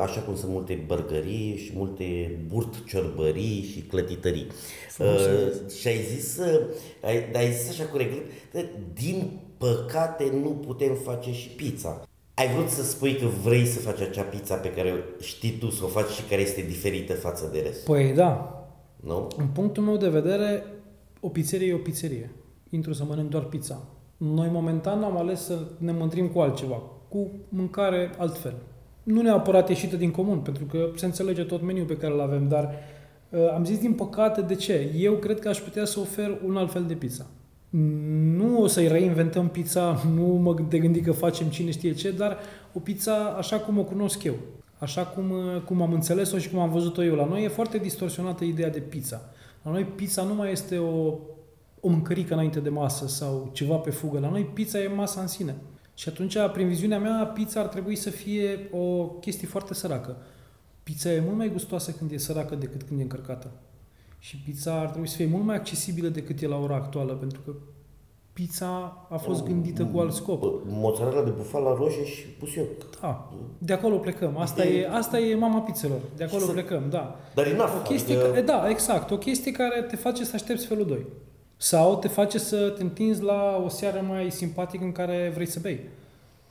[0.00, 4.46] Așa cum sunt multe bărgării și multe burt ciorbării și clătitării.
[4.88, 5.20] Frumos.
[5.20, 6.60] Uh, și ai zis, uh,
[7.02, 8.22] ai, ai zis așa cu regret,
[8.94, 12.08] din păcate nu putem face și pizza.
[12.34, 15.84] Ai vrut să spui că vrei să faci acea pizza pe care știi tu să
[15.84, 17.84] o faci și care este diferită față de rest.
[17.84, 18.58] Păi da.
[18.96, 19.28] Nu?
[19.36, 20.64] În punctul meu de vedere,
[21.20, 22.30] o pizzerie e o pizzerie.
[22.70, 23.88] Intru să mănânc doar pizza.
[24.16, 28.54] Noi momentan am ales să ne mândrim cu altceva, cu mâncare altfel.
[29.04, 32.48] Nu neapărat ieșită din comun, pentru că se înțelege tot meniul pe care îl avem,
[32.48, 32.74] dar
[33.28, 34.90] uh, am zis din păcate de ce.
[34.96, 37.26] Eu cred că aș putea să ofer un alt fel de pizza.
[38.36, 42.38] Nu o să-i reinventăm pizza, nu mă de gândi că facem cine știe ce, dar
[42.72, 44.34] o pizza așa cum o cunosc eu.
[44.78, 47.14] Așa cum, uh, cum am înțeles-o și cum am văzut-o eu.
[47.14, 49.20] La noi e foarte distorsionată ideea de pizza.
[49.62, 51.18] La noi pizza nu mai este o,
[51.80, 54.18] o mâncărică înainte de masă sau ceva pe fugă.
[54.18, 55.54] La noi pizza e masa în sine.
[55.94, 60.16] Și atunci, prin viziunea mea, pizza ar trebui să fie o chestie foarte săracă.
[60.82, 63.50] Pizza e mult mai gustoasă când e săracă decât când e încărcată.
[64.18, 67.40] Și pizza ar trebui să fie mult mai accesibilă decât e la ora actuală, pentru
[67.44, 67.52] că
[68.32, 70.62] pizza a fost gândită cu alt scop.
[70.66, 72.68] Mozzarella de bufala roșie și busuioc.
[73.00, 74.36] Da, de acolo plecăm.
[74.38, 76.00] Asta e, asta e mama pizzelor.
[76.16, 77.16] De acolo plecăm, da.
[77.34, 78.28] Dar e O chestie, adică...
[78.28, 79.10] care, da, exact.
[79.10, 81.06] O chestie care te face să aștepți felul 2.
[81.64, 85.58] Sau te face să te întinzi la o seară mai simpatică în care vrei să
[85.60, 85.80] bei.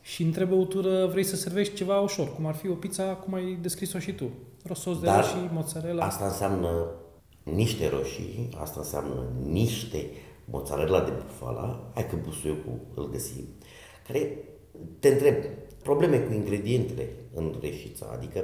[0.02, 3.58] Și între băutură vrei să servești ceva ușor, cum ar fi o pizza, cum ai
[3.62, 4.30] descris-o și tu.
[4.66, 6.06] Rosos de Dar roșii, mozzarella.
[6.06, 6.92] Asta înseamnă
[7.44, 10.10] niște roșii, asta înseamnă niște
[10.46, 13.44] mozzarella de bufala, hai că busuiocul îl găsim,
[14.08, 14.38] care
[15.00, 15.36] te întreb,
[15.84, 18.44] probleme cu ingredientele în reșița, adică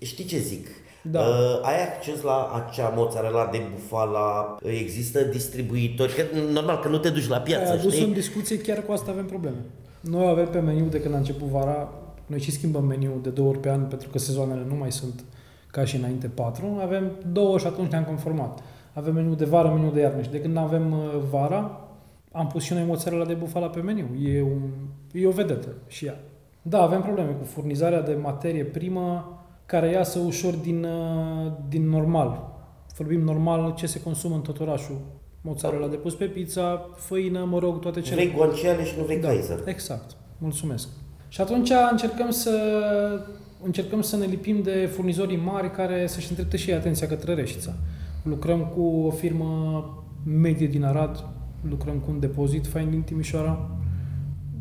[0.00, 0.66] știi ce zic?
[1.02, 1.20] Da.
[1.20, 6.22] Uh, ai acces la acea mozzarella de bufala, există distribuitori, că
[6.52, 8.04] normal că nu te duci la piață, Ai adus știi?
[8.04, 9.56] în discuție, chiar cu asta avem probleme.
[10.00, 11.92] Noi avem pe meniu de când a început vara,
[12.26, 15.24] noi și schimbăm meniul de două ori pe an pentru că sezoanele nu mai sunt
[15.70, 18.58] ca și înainte patru, avem două și atunci ne-am conformat.
[18.92, 20.98] Avem meniu de vară, meniu de iarnă și de când avem uh,
[21.30, 21.80] vara,
[22.32, 24.06] am pus și noi mozzarella de bufala pe meniu.
[24.24, 24.60] E, un,
[25.12, 26.20] e o vedetă și ea.
[26.62, 29.39] Da, avem probleme cu furnizarea de materie primă
[29.70, 32.48] care iasă ușor din, uh, din normal.
[32.96, 34.96] Vorbim normal ce se consumă în tot orașul.
[35.40, 38.14] Mozzarella de pus pe pizza, făină, mă rog, toate cele.
[38.14, 39.62] Vrei guanciale și nu vrei Da, Kaiser.
[39.64, 40.16] exact.
[40.38, 40.88] Mulțumesc.
[41.28, 42.50] Și atunci încercăm să
[43.62, 47.74] încercăm să ne lipim de furnizorii mari care să-și îndrepte și ei atenția către Reșița.
[48.22, 49.84] Lucrăm cu o firmă
[50.24, 51.24] medie din Arad,
[51.68, 53.70] lucrăm cu un depozit fain din Timișoara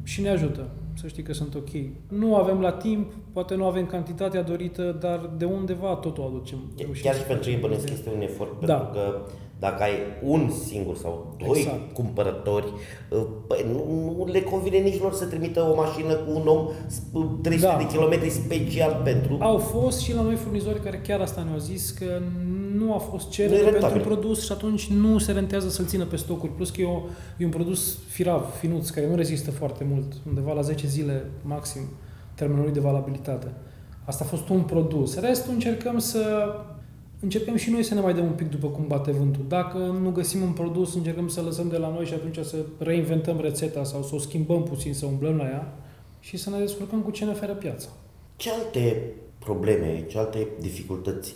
[0.03, 0.67] și ne ajută.
[1.01, 1.69] Să știi că sunt ok.
[2.07, 6.57] Nu avem la timp, poate nu avem cantitatea dorită, dar de undeva totul aducem.
[6.77, 7.69] reușim Chiar să și pentru ei facem.
[7.69, 8.73] bănesc este un efort, Da.
[8.75, 9.21] pentru că
[9.59, 9.91] dacă ai
[10.23, 11.93] un singur sau doi Exact.
[11.93, 12.65] cumpărători,
[13.47, 17.41] păi nu, nu le convine nici lor să trimită o mașină cu un om sp-
[17.41, 17.77] 300 Da.
[17.77, 19.37] de kilometri special pentru...
[19.39, 22.21] Au fost și la noi furnizori care chiar asta ne-au zis că
[22.89, 24.01] nu a fost Nu cerere e pentru rentabil.
[24.01, 26.51] produs și atunci nu se rentează să-l țină pe stocuri.
[26.51, 27.01] Plus că e, o,
[27.37, 31.81] e un produs firav, finuț, care nu rezistă foarte mult, undeva la 10 zile maxim
[32.35, 33.47] termenul lui de valabilitate.
[34.05, 35.19] Asta a fost un produs.
[35.19, 36.53] Restul încercăm să
[37.19, 39.45] încercăm și noi să ne mai dăm un pic după cum bate vântul.
[39.47, 43.39] Dacă nu găsim un produs, încercăm să lăsăm de la noi și atunci să reinventăm
[43.41, 45.73] rețeta sau să o schimbăm puțin, să umblăm la ea
[46.19, 47.89] și să ne descurcăm cu ce ne oferă piața.
[48.35, 51.33] Ce alte probleme, ce alte dificultăți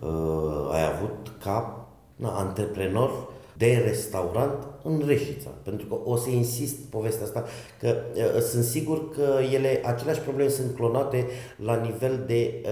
[0.00, 1.86] uh, ai avut ca
[2.16, 3.10] na, antreprenor
[3.56, 5.50] de restaurant în Reșița?
[5.62, 7.44] Pentru că o să insist povestea asta,
[7.80, 11.26] că uh, sunt sigur că ele, aceleași probleme sunt clonate
[11.56, 12.70] la nivel de, uh,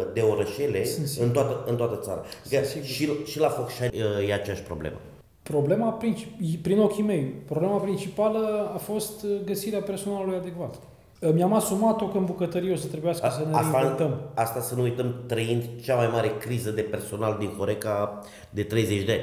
[0.00, 1.26] uh, de orășele Sunt sigur.
[1.26, 2.22] în toată, în toată țara.
[2.46, 2.86] Adică sigur.
[2.86, 3.90] și, și la Focșani
[4.20, 4.96] uh, e aceeași problemă.
[5.42, 10.74] Problema, princip- prin ochii mei, problema principală a fost uh, găsirea personalului adecvat.
[11.22, 14.20] Uh, Mi-am asumat-o că în bucătărie o să trebuiască să ne Asta, reinventăm.
[14.34, 19.04] asta să nu uităm, trăind cea mai mare criză de personal din Horeca de 30
[19.04, 19.22] de ani.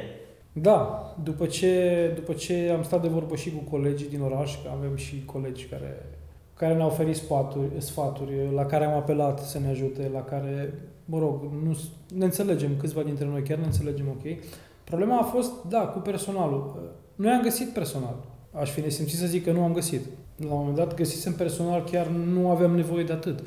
[0.64, 4.70] Da, după ce, după ce am stat de vorbă și cu colegii din oraș, că
[4.78, 6.06] avem și colegi care,
[6.54, 10.74] care ne-au oferit sfaturi, sfaturi, la care am apelat să ne ajute, la care,
[11.06, 11.78] mă rog, nu,
[12.18, 14.44] ne înțelegem, câțiva dintre noi chiar ne înțelegem ok.
[14.84, 16.92] Problema a fost, da, cu personalul.
[17.16, 18.16] noi am găsit personal.
[18.52, 20.02] Aș fi nesimțit să zic că nu am găsit.
[20.36, 23.40] La un moment dat găsisem personal, chiar nu aveam nevoie de atât.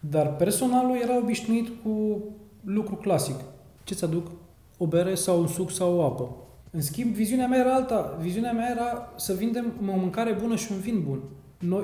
[0.00, 2.22] Dar personalul era obișnuit cu
[2.64, 3.36] lucru clasic.
[3.84, 4.30] Ce-ți aduc?
[4.78, 6.36] O bere sau un suc sau o apă.
[6.70, 8.18] În schimb, viziunea mea era alta.
[8.20, 11.20] Viziunea mea era să vindem o mâncare bună și un vin bun.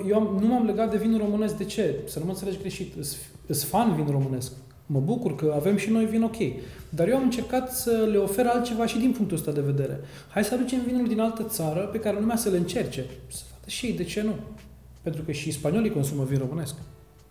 [0.08, 1.56] Eu am, nu m-am legat de vinul românesc.
[1.56, 1.94] De ce?
[2.06, 2.94] Să nu mă înțelegi greșit.
[3.46, 4.52] Îs fan vin românesc.
[4.86, 6.36] Mă bucur că avem și noi vin ok.
[6.88, 10.00] Dar eu am încercat să le ofer altceva și din punctul ăsta de vedere.
[10.30, 13.04] Hai să aducem vinul din altă țară pe care lumea să le încerce.
[13.26, 14.34] Să vadă și ei, de ce nu?
[15.02, 16.74] Pentru că și spaniolii consumă vin românesc.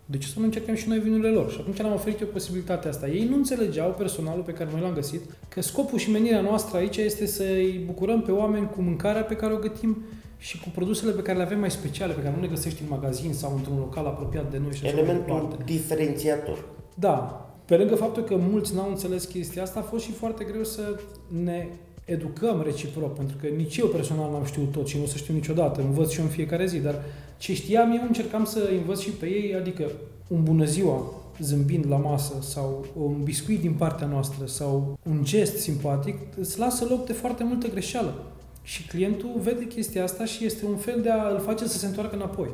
[0.06, 1.50] De ce să nu încercăm și noi vinurile lor?
[1.50, 3.08] Și atunci le-am oferit eu posibilitatea asta.
[3.08, 6.96] Ei nu înțelegeau, personalul pe care noi l-am găsit, că scopul și menirea noastră aici
[6.96, 10.04] este să-i bucurăm pe oameni cu mâncarea pe care o gătim
[10.38, 12.88] și cu produsele pe care le avem mai speciale, pe care nu le găsești în
[12.90, 14.74] magazin sau într-un local apropiat de noi.
[14.74, 16.64] Și Elementul diferențiator.
[16.94, 17.44] Da.
[17.64, 21.00] Pe lângă faptul că mulți n-au înțeles chestia asta, a fost și foarte greu să
[21.42, 21.68] ne
[22.12, 25.34] educăm reciproc, pentru că nici eu personal n-am știut tot și nu o să știu
[25.34, 26.94] niciodată, învăț și eu în fiecare zi, dar
[27.38, 29.90] ce știam eu încercam să învăț și pe ei, adică
[30.28, 35.56] un bună ziua zâmbind la masă sau un biscuit din partea noastră sau un gest
[35.56, 38.14] simpatic îți lasă loc de foarte multă greșeală.
[38.62, 41.86] Și clientul vede chestia asta și este un fel de a îl face să se
[41.86, 42.48] întoarcă înapoi.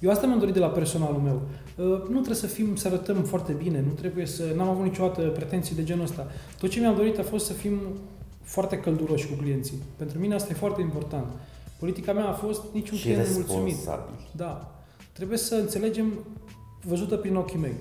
[0.00, 1.40] Eu asta mi-am dorit de la personalul meu.
[1.76, 4.42] Uh, nu trebuie să fim, să arătăm foarte bine, nu trebuie să...
[4.56, 6.26] N-am avut niciodată pretenții de genul ăsta.
[6.58, 7.78] Tot ce mi-am dorit a fost să fim
[8.48, 9.78] foarte călduroși cu clienții.
[9.96, 11.26] Pentru mine asta e foarte important.
[11.78, 13.76] Politica mea a fost niciun și client mulțumit.
[14.36, 14.74] Da.
[15.12, 16.12] Trebuie să înțelegem
[16.84, 17.74] văzută prin ochii mei.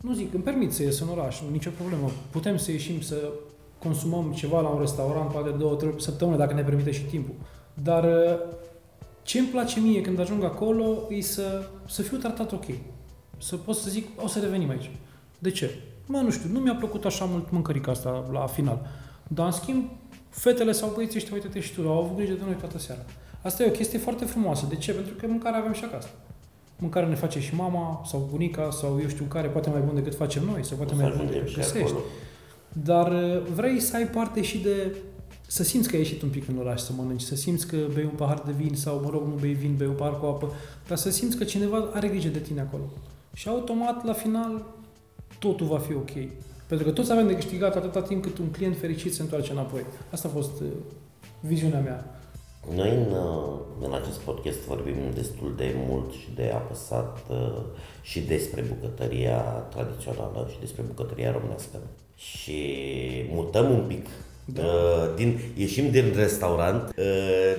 [0.00, 2.10] Nu zic, îmi permit să ies în oraș, nicio problemă.
[2.30, 3.32] Putem să ieșim să
[3.78, 7.34] consumăm ceva la un restaurant, poate două, trei săptămâni, dacă ne permite și timpul.
[7.74, 8.38] Dar uh,
[9.22, 12.64] ce îmi place mie când ajung acolo e să, să fiu tratat ok.
[13.38, 14.90] Să pot să zic, o să revenim aici.
[15.38, 15.70] De ce?
[16.06, 18.86] Mă, nu știu, nu mi-a plăcut așa mult mâncărica asta la final.
[19.34, 19.84] Dar, în schimb,
[20.28, 23.00] fetele sau băieții ăștia, uite-te și tu, au avut grijă de noi toată seara.
[23.42, 24.66] Asta e o chestie foarte frumoasă.
[24.68, 24.92] De ce?
[24.92, 26.08] Pentru că mâncare avem și acasă.
[26.78, 30.14] Mâncare ne face și mama sau bunica sau eu știu care, poate mai bun decât
[30.14, 31.78] facem noi sau poate o mai bun decât găsești.
[31.78, 32.00] Acolo.
[32.72, 34.96] Dar uh, vrei să ai parte și de
[35.46, 38.04] să simți că ai ieșit un pic în oraș să mănânci, să simți că bei
[38.04, 40.52] un pahar de vin sau, mă rog, nu bei vin, bei un pahar cu apă,
[40.88, 42.82] dar să simți că cineva are grijă de tine acolo.
[43.34, 44.64] Și automat, la final,
[45.38, 46.10] totul va fi ok.
[46.70, 49.84] Pentru că toți avem de câștigat atâta timp cât un client fericit se întoarce înapoi.
[50.10, 50.66] Asta a fost uh,
[51.40, 52.20] viziunea mea.
[52.74, 57.62] Noi în, uh, în acest podcast vorbim destul de mult și de apăsat uh,
[58.02, 61.78] și despre bucătăria tradițională și despre bucătăria românească.
[62.14, 62.62] Și
[63.30, 64.06] mutăm un pic
[64.44, 64.62] da.
[65.16, 66.94] din, ieșim din restaurant,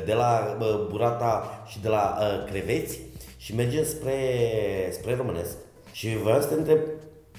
[0.06, 0.58] de la
[0.90, 2.18] burata și de la
[2.50, 3.00] creveți
[3.38, 4.20] și mergem spre,
[4.92, 5.58] spre românesc.
[5.92, 6.80] Și vreau să te întreb,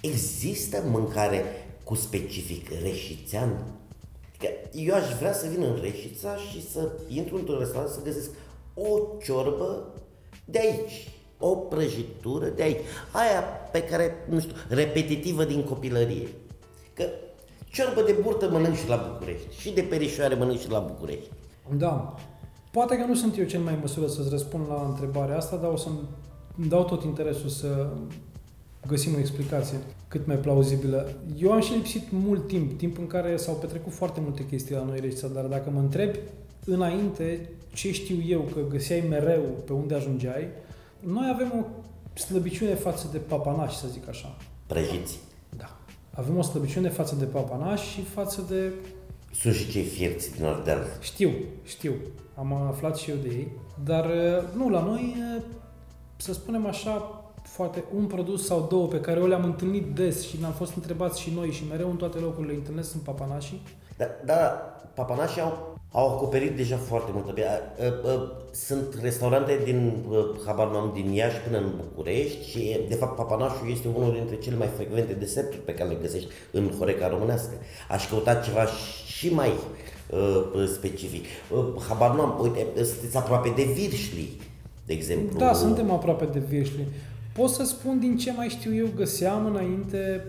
[0.02, 1.44] există mâncare
[1.84, 3.64] cu specific reșițean?
[4.28, 8.30] Adică eu aș vrea să vin în Reșița și să intru într-un restaurant să găsesc
[8.74, 9.94] o ciorbă
[10.44, 12.80] de aici, o prăjitură de aici,
[13.10, 13.42] aia
[13.72, 16.28] pe care, nu știu, repetitivă din copilărie.
[16.94, 17.04] Că
[17.70, 21.30] ciorbă de burtă mănânc și la București și de perișoare mănânc și la București.
[21.76, 22.14] Da.
[22.70, 25.70] Poate că nu sunt eu cel mai în măsură să-ți răspund la întrebarea asta, dar
[25.70, 25.98] o să-mi
[26.68, 27.88] dau tot interesul să
[28.86, 29.76] găsim o explicație
[30.08, 31.12] cât mai plauzibilă.
[31.38, 34.84] Eu am și lipsit mult timp, timp în care s-au petrecut foarte multe chestii la
[34.84, 36.18] noi Reșița, dar dacă mă întrebi
[36.64, 40.48] înainte ce știu eu că găseai mereu pe unde ajungeai,
[41.00, 41.64] noi avem o
[42.18, 44.36] slăbiciune față de papanași, să zic așa.
[44.66, 45.18] Prăjiți.
[45.56, 45.76] Da.
[46.10, 48.72] Avem o slăbiciune față de papanași și față de...
[49.34, 50.86] Sunt și cei fierți din Ardeal.
[51.00, 51.30] Știu,
[51.64, 51.94] știu.
[52.34, 53.48] Am aflat și eu de ei.
[53.84, 54.10] Dar
[54.56, 55.16] nu, la noi,
[56.16, 57.21] să spunem așa,
[57.52, 61.20] foarte un produs sau două pe care eu le-am întâlnit des și ne-am fost întrebați
[61.20, 63.62] și noi și mereu în toate locurile întâlnesc sunt papanașii.
[63.96, 64.36] Da, da
[64.94, 67.34] papanașii au, au acoperit deja foarte multă.
[68.50, 70.04] Sunt restaurante din,
[70.46, 74.56] habar n-am, din Iași până în București și, de fapt, papanașul este unul dintre cele
[74.56, 77.52] mai frecvente deserturi pe care le găsești în Horeca românească.
[77.88, 78.64] Aș căuta ceva
[79.06, 81.24] și mai uh, specific.
[81.50, 84.40] Uh, habar n-am, uite, sunteți aproape de Virșli,
[84.86, 85.38] de exemplu.
[85.38, 86.86] Da, suntem aproape de Virșli.
[87.34, 90.24] Pot să spun din ce mai știu eu, găseam înainte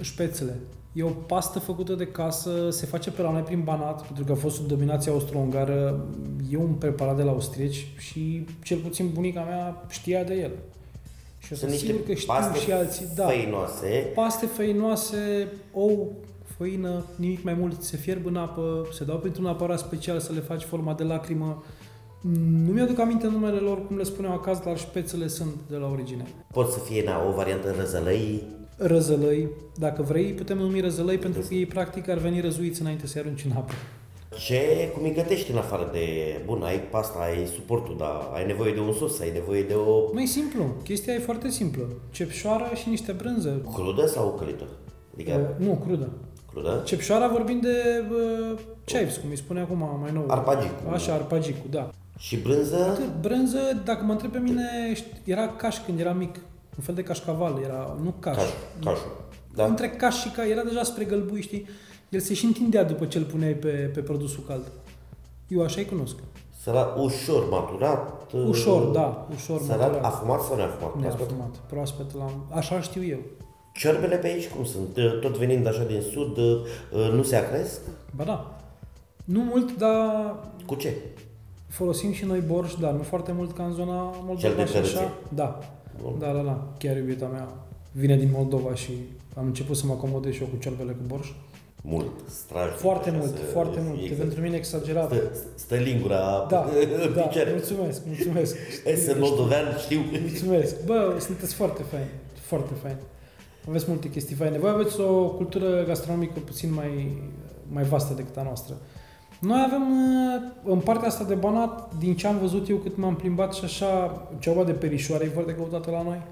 [0.00, 0.56] șpețele.
[0.92, 4.32] E o pastă făcută de casă, se face pe la noi prin Banat, pentru că
[4.32, 6.06] a fost sub dominația austro-ungară.
[6.50, 10.50] E un preparat de la austrieci și cel puțin bunica mea știa de el.
[11.38, 13.06] Și o să niște că știu paste și alții.
[13.14, 14.10] Da, făinoase.
[14.14, 16.12] Paste făinoase, ou,
[16.56, 20.32] făină, nimic mai mult, se fierb în apă, se dau pentru un aparat special să
[20.32, 21.62] le faci forma de lacrimă.
[22.66, 26.26] Nu mi-aduc aminte numele lor, cum le spuneau acasă, dar șpețele sunt de la origine.
[26.52, 28.42] Pot să fie na, o variantă răzălăi?
[28.76, 29.48] Răzălăi.
[29.76, 33.44] Dacă vrei, putem numi răzălăi pentru că ei practic ar veni răzuiți înainte să-i arunci
[33.44, 33.72] în apă.
[34.46, 36.06] Ce, cum îi gătești în afară de,
[36.46, 40.12] bun, ai pasta, ai suportul, dar ai nevoie de un sos, ai nevoie de o...
[40.12, 41.88] Mai simplu, chestia e foarte simplă.
[42.10, 43.62] Cepșoară și niște brânză.
[43.74, 44.64] Crudă sau călită?
[45.14, 45.56] Adică...
[45.58, 46.08] Uh, nu, crudă.
[46.52, 46.82] Crudă?
[46.84, 50.24] Cepșoara vorbim de uh, chives, cum îi spune acum mai nou.
[50.26, 50.92] Arpagicul.
[50.92, 51.90] Așa, arpagicul, da.
[52.18, 52.76] Și brânză?
[52.76, 54.92] Atât, brânză, dacă mă întreb pe mine,
[55.24, 56.34] era caș când era mic.
[56.76, 58.36] Un fel de cașcaval, era, nu caș.
[58.36, 58.46] Caș,
[58.84, 59.16] cașul.
[59.54, 59.64] Da.
[59.64, 61.66] Între caș și ca, era deja spre gălbui, știi?
[62.08, 64.72] El se și întindea după ce îl puneai pe, pe produsul cald.
[65.48, 66.14] Eu așa-i cunosc.
[66.62, 68.32] Sărat ușor maturat.
[68.48, 70.04] Ușor, da, ușor Sărat, maturat.
[70.04, 70.90] afumat sau neafumat?
[70.92, 71.18] Proaspăt?
[71.28, 72.46] Neafumat, proaspăt l-am...
[72.50, 73.18] Așa știu eu.
[73.74, 75.20] Ciorbele pe aici cum sunt?
[75.20, 76.38] Tot venind așa din sud,
[77.14, 77.80] nu se acresc?
[78.16, 78.58] Ba da.
[79.24, 80.34] Nu mult, dar
[80.66, 80.94] Cu ce?
[81.68, 84.72] Folosim și noi borș, dar nu foarte mult ca în zona Cel Moldova de și
[84.72, 84.96] tărâțe.
[84.98, 85.12] așa.
[85.34, 85.58] Da.
[86.02, 86.14] Bun.
[86.18, 86.66] Da, da, da.
[86.78, 87.48] Chiar iubita mea
[87.92, 88.90] vine din Moldova și
[89.36, 91.28] am început să mă acomodez și eu cu ciorbele cu borș.
[91.82, 92.70] Mult, straj.
[92.70, 93.98] Foarte așa mult, să foarte mult.
[93.98, 95.10] fie E pentru mine exagerat.
[95.12, 95.22] Stă,
[95.54, 96.66] stă lingura Da,
[97.06, 97.50] în da, picioare.
[97.50, 98.56] mulțumesc, mulțumesc.
[99.06, 100.00] Sunt moldovean, știu.
[100.20, 100.84] Mulțumesc.
[100.84, 102.06] Bă, sunteți foarte fain,
[102.40, 102.96] foarte fain.
[103.68, 104.58] Aveți multe chestii faine.
[104.58, 107.22] Voi aveți o cultură gastronomică puțin mai,
[107.72, 108.74] mai vastă decât a noastră.
[109.40, 113.14] Noi avem, uh, în partea asta de Banat, din ce am văzut eu cât m-am
[113.16, 116.22] plimbat și așa, ceva de perișoare e foarte căutată la noi.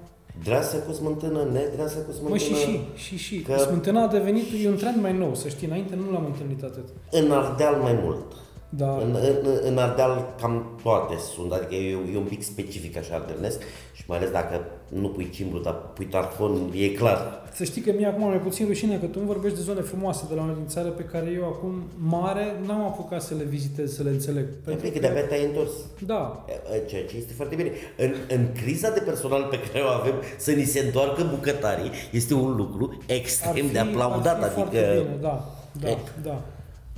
[0.43, 2.29] Dreasă cu smântână, nedreasă cu smântână.
[2.29, 3.39] Mă, și și, și și.
[3.41, 3.57] Că- Că...
[3.59, 6.83] Smântâna a devenit, e un trend mai nou, să știi, înainte nu l-am întâlnit atât.
[7.11, 8.25] În Ardeal mai mult.
[8.69, 13.15] Da, În, în, în Ardeal cam toate sunt, adică e, e un pic specific așa
[13.15, 13.59] ardelnesc
[13.93, 17.45] și mai ales dacă nu pui cimbru, dar pui tarfon, e clar.
[17.53, 20.25] Să știi că mie acum mai puțin rușine că tu îmi vorbești de zone frumoase
[20.29, 23.95] de la una din țară pe care eu acum mare n-am apucat să le vizitez,
[23.95, 24.45] să le înțeleg.
[24.65, 25.71] Pentru că de-abia te-ai întors.
[26.05, 26.45] Da,
[26.87, 27.71] Ceea ce este foarte bine.
[27.97, 32.33] În, în criza de personal pe care o avem, să ni se întoarcă bucătarii este
[32.33, 34.43] un lucru ar extrem fi, de aplaudat.
[34.43, 35.45] ar fi foarte Adică bine, da,
[35.81, 35.97] da, E.
[36.23, 36.41] da.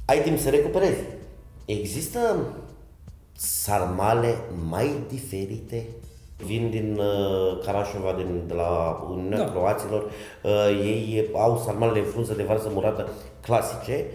[0.06, 1.00] ai timp să recuperezi.
[1.78, 2.20] Există
[3.36, 4.36] sarmale
[4.70, 5.86] mai diferite?
[6.46, 9.44] Vin din uh, Carașova, din, de la Uniunea Da.
[9.44, 9.52] da.
[9.52, 10.04] Croaților,
[10.44, 13.10] uh, ei au sarmalele în frunză de varză murată
[13.42, 14.06] clasice,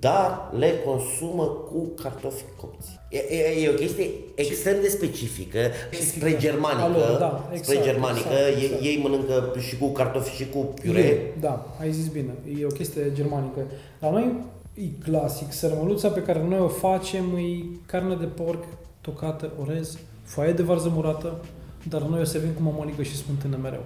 [0.00, 2.98] dar le consumă cu cartofi copți.
[3.08, 5.58] E, e, e o chestie extrem de specifică
[5.90, 6.82] și spre germanică.
[6.82, 8.84] Alo, da, exact, spre germanică, exact, ei, exact.
[8.84, 11.00] ei mănâncă și cu cartofi și cu piure.
[11.00, 12.32] E, da, ai zis bine.
[12.60, 13.60] E o chestie germanică.
[14.00, 14.32] La noi
[14.80, 15.52] e clasic.
[15.52, 18.64] Sărmăluța pe care noi o facem e carne de porc
[19.00, 21.44] tocată, orez, foaie de varză murată,
[21.88, 23.84] dar noi o servim cu mămăligă și smântână mereu.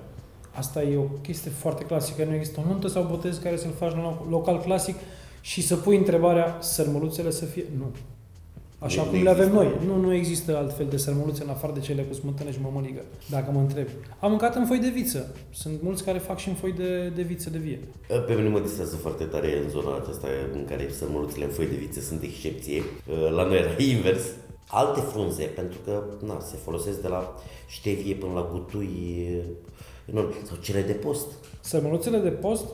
[0.54, 2.24] Asta e o chestie foarte clasică.
[2.24, 4.94] Nu există o nuntă sau botez care să-l faci la loc- local clasic
[5.40, 7.64] și să pui întrebarea sărmăluțele să fie...
[7.78, 7.84] Nu.
[8.84, 9.62] Așa Nu cum le avem există.
[9.62, 9.86] noi.
[9.86, 13.00] Nu, nu există altfel de sărmăluțe în afară de cele cu smântână și mămăligă,
[13.30, 13.90] dacă mă întrebi.
[14.20, 15.34] Am mâncat în foi de viță.
[15.50, 17.80] Sunt mulți care fac și în foi de, de viță de vie.
[18.26, 21.76] Pe mine mă distrează foarte tare în zona aceasta în care sărmăluțele în foi de
[21.76, 22.82] viță sunt excepție.
[23.34, 24.22] La noi era invers.
[24.68, 27.34] Alte frunze, pentru că na, se folosesc de la
[27.66, 29.28] ștevie până la gutui,
[30.10, 30.32] enorm.
[30.46, 31.26] sau cele de post.
[31.60, 32.64] Sărmăluțele de post,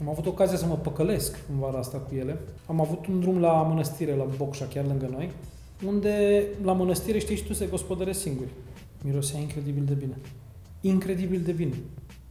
[0.00, 2.40] am avut ocazia să mă păcălesc în vara asta cu ele.
[2.66, 5.30] Am avut un drum la mănăstire, la Bocșa, chiar lângă noi,
[5.86, 8.48] unde la mănăstire, știi și tu, se gospodăresc singuri.
[9.04, 10.16] Mirosea incredibil de bine.
[10.80, 11.74] Incredibil de bine.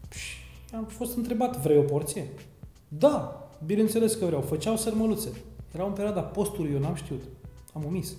[0.10, 0.35] Și
[0.76, 2.27] am fost întrebat, vrei o porție?
[2.88, 4.41] Da, bineînțeles că vreau.
[4.41, 5.30] Făceau sărmăluțe.
[5.73, 7.22] Era în perioada postului, eu n-am știut.
[7.73, 8.15] Am omis.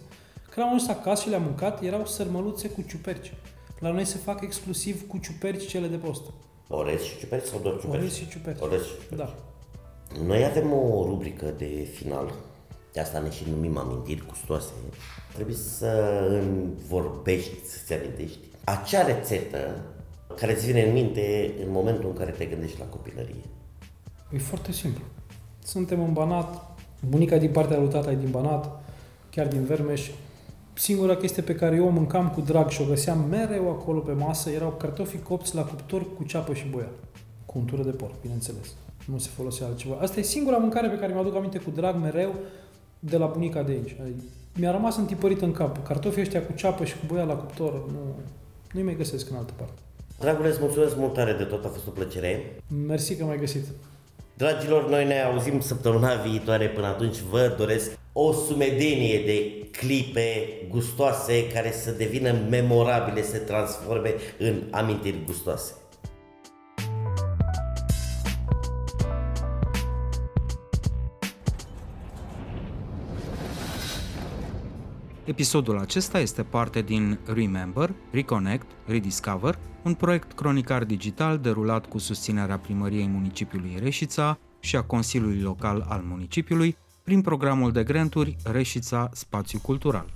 [0.51, 3.33] Când am ajuns acasă și le-am mâncat, erau sărmăluțe cu ciuperci.
[3.79, 6.23] La noi se fac exclusiv cu ciuperci cele de post.
[6.69, 8.01] Orez și ciuperci sau doar ciuperci?
[8.01, 8.61] Orez și ciuperci.
[8.61, 9.19] Orez și ciuperci.
[9.19, 9.35] Da.
[10.25, 12.33] Noi avem o rubrică de final,
[12.93, 14.73] de asta ne și numim amintiri gustoase.
[15.35, 19.81] Trebuie să îmi vorbești, să-ți amintești acea rețetă
[20.37, 23.45] care îți vine în minte în momentul în care te gândești la copilărie.
[24.33, 25.05] E foarte simplu.
[25.65, 26.79] Suntem în Banat,
[27.09, 28.81] bunica din partea lui tata e din Banat,
[29.31, 30.11] chiar din Vermeș.
[30.79, 34.13] Singura chestie pe care eu o mâncam cu drag și o găseam mereu acolo pe
[34.13, 36.89] masă erau cartofii copți la cuptor cu ceapă și boia.
[37.47, 38.75] Cu untură de porc, bineînțeles.
[39.07, 39.97] Nu se folosea altceva.
[40.01, 42.35] Asta e singura mâncare pe care mi-aduc aminte cu drag mereu
[42.99, 43.97] de la bunica de aici.
[44.03, 44.23] Adică
[44.55, 45.87] Mi-a rămas întipărit în cap.
[45.87, 48.17] Cartofii ăștia cu ceapă și cu boia la cuptor, nu,
[48.73, 49.81] nu-i mai găsesc în altă parte.
[50.19, 52.63] Dragule, îți mulțumesc mult tare de tot, a fost o plăcere.
[52.87, 53.65] Mersi că m-ai găsit.
[54.39, 56.69] Dragilor, noi ne auzim săptămâna viitoare.
[56.69, 63.39] Până atunci vă doresc o sumedenie de clipe gustoase care să devină memorabile, să se
[63.39, 65.73] transforme în amintiri gustoase.
[75.29, 82.59] Episodul acesta este parte din Remember, Reconnect, Rediscover, un proiect cronicar digital derulat cu susținerea
[82.59, 89.59] primăriei municipiului Reșița și a Consiliului Local al municipiului prin programul de granturi Reșița Spațiu
[89.59, 90.07] Cultural.